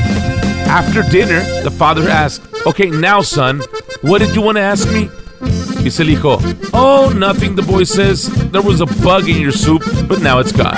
After 0.69 1.03
dinner, 1.03 1.41
the 1.63 1.71
father 1.71 2.09
asked, 2.09 2.43
Okay, 2.67 2.91
now, 2.91 3.23
son, 3.23 3.61
what 4.03 4.19
did 4.19 4.35
you 4.35 4.43
want 4.43 4.57
to 4.57 4.63
ask 4.63 4.89
me? 4.93 5.09
Dice 5.83 6.01
el 6.01 6.07
hijo, 6.07 6.39
Oh, 6.73 7.13
nothing, 7.17 7.57
the 7.57 7.63
boy 7.63 7.85
says. 7.85 8.29
There 8.51 8.63
was 8.63 8.81
a 8.81 8.87
bug 8.87 9.29
in 9.29 9.41
your 9.41 9.53
soup, 9.53 9.83
but 10.09 10.21
now 10.21 10.39
it's 10.39 10.53
gone. 10.53 10.77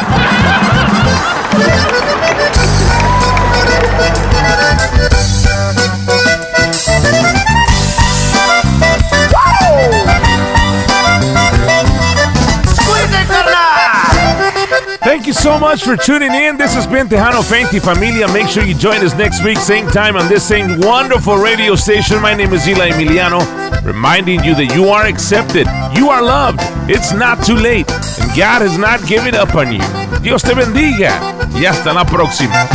So 15.48 15.58
much 15.58 15.82
for 15.82 15.96
tuning 15.96 16.34
in. 16.34 16.58
This 16.58 16.74
has 16.74 16.86
been 16.86 17.08
Tejano 17.08 17.40
Feinti 17.42 17.80
Familia. 17.80 18.28
Make 18.28 18.48
sure 18.48 18.64
you 18.64 18.74
join 18.74 19.02
us 19.02 19.14
next 19.14 19.42
week, 19.42 19.56
same 19.56 19.86
time 19.88 20.14
on 20.14 20.28
this 20.28 20.46
same 20.46 20.78
wonderful 20.80 21.36
radio 21.36 21.74
station. 21.74 22.20
My 22.20 22.34
name 22.34 22.52
is 22.52 22.68
Eli 22.68 22.90
Emiliano, 22.90 23.40
reminding 23.82 24.44
you 24.44 24.54
that 24.56 24.74
you 24.74 24.90
are 24.90 25.06
accepted, 25.06 25.66
you 25.96 26.10
are 26.10 26.20
loved. 26.20 26.60
It's 26.90 27.14
not 27.14 27.42
too 27.46 27.56
late, 27.56 27.90
and 28.20 28.28
God 28.36 28.60
has 28.60 28.76
not 28.76 29.06
given 29.06 29.34
up 29.34 29.54
on 29.54 29.72
you. 29.72 29.80
Dios 30.20 30.42
te 30.42 30.52
bendiga 30.52 31.16
y 31.54 31.64
hasta 31.64 31.94
la 31.94 32.04
próxima. 32.04 32.68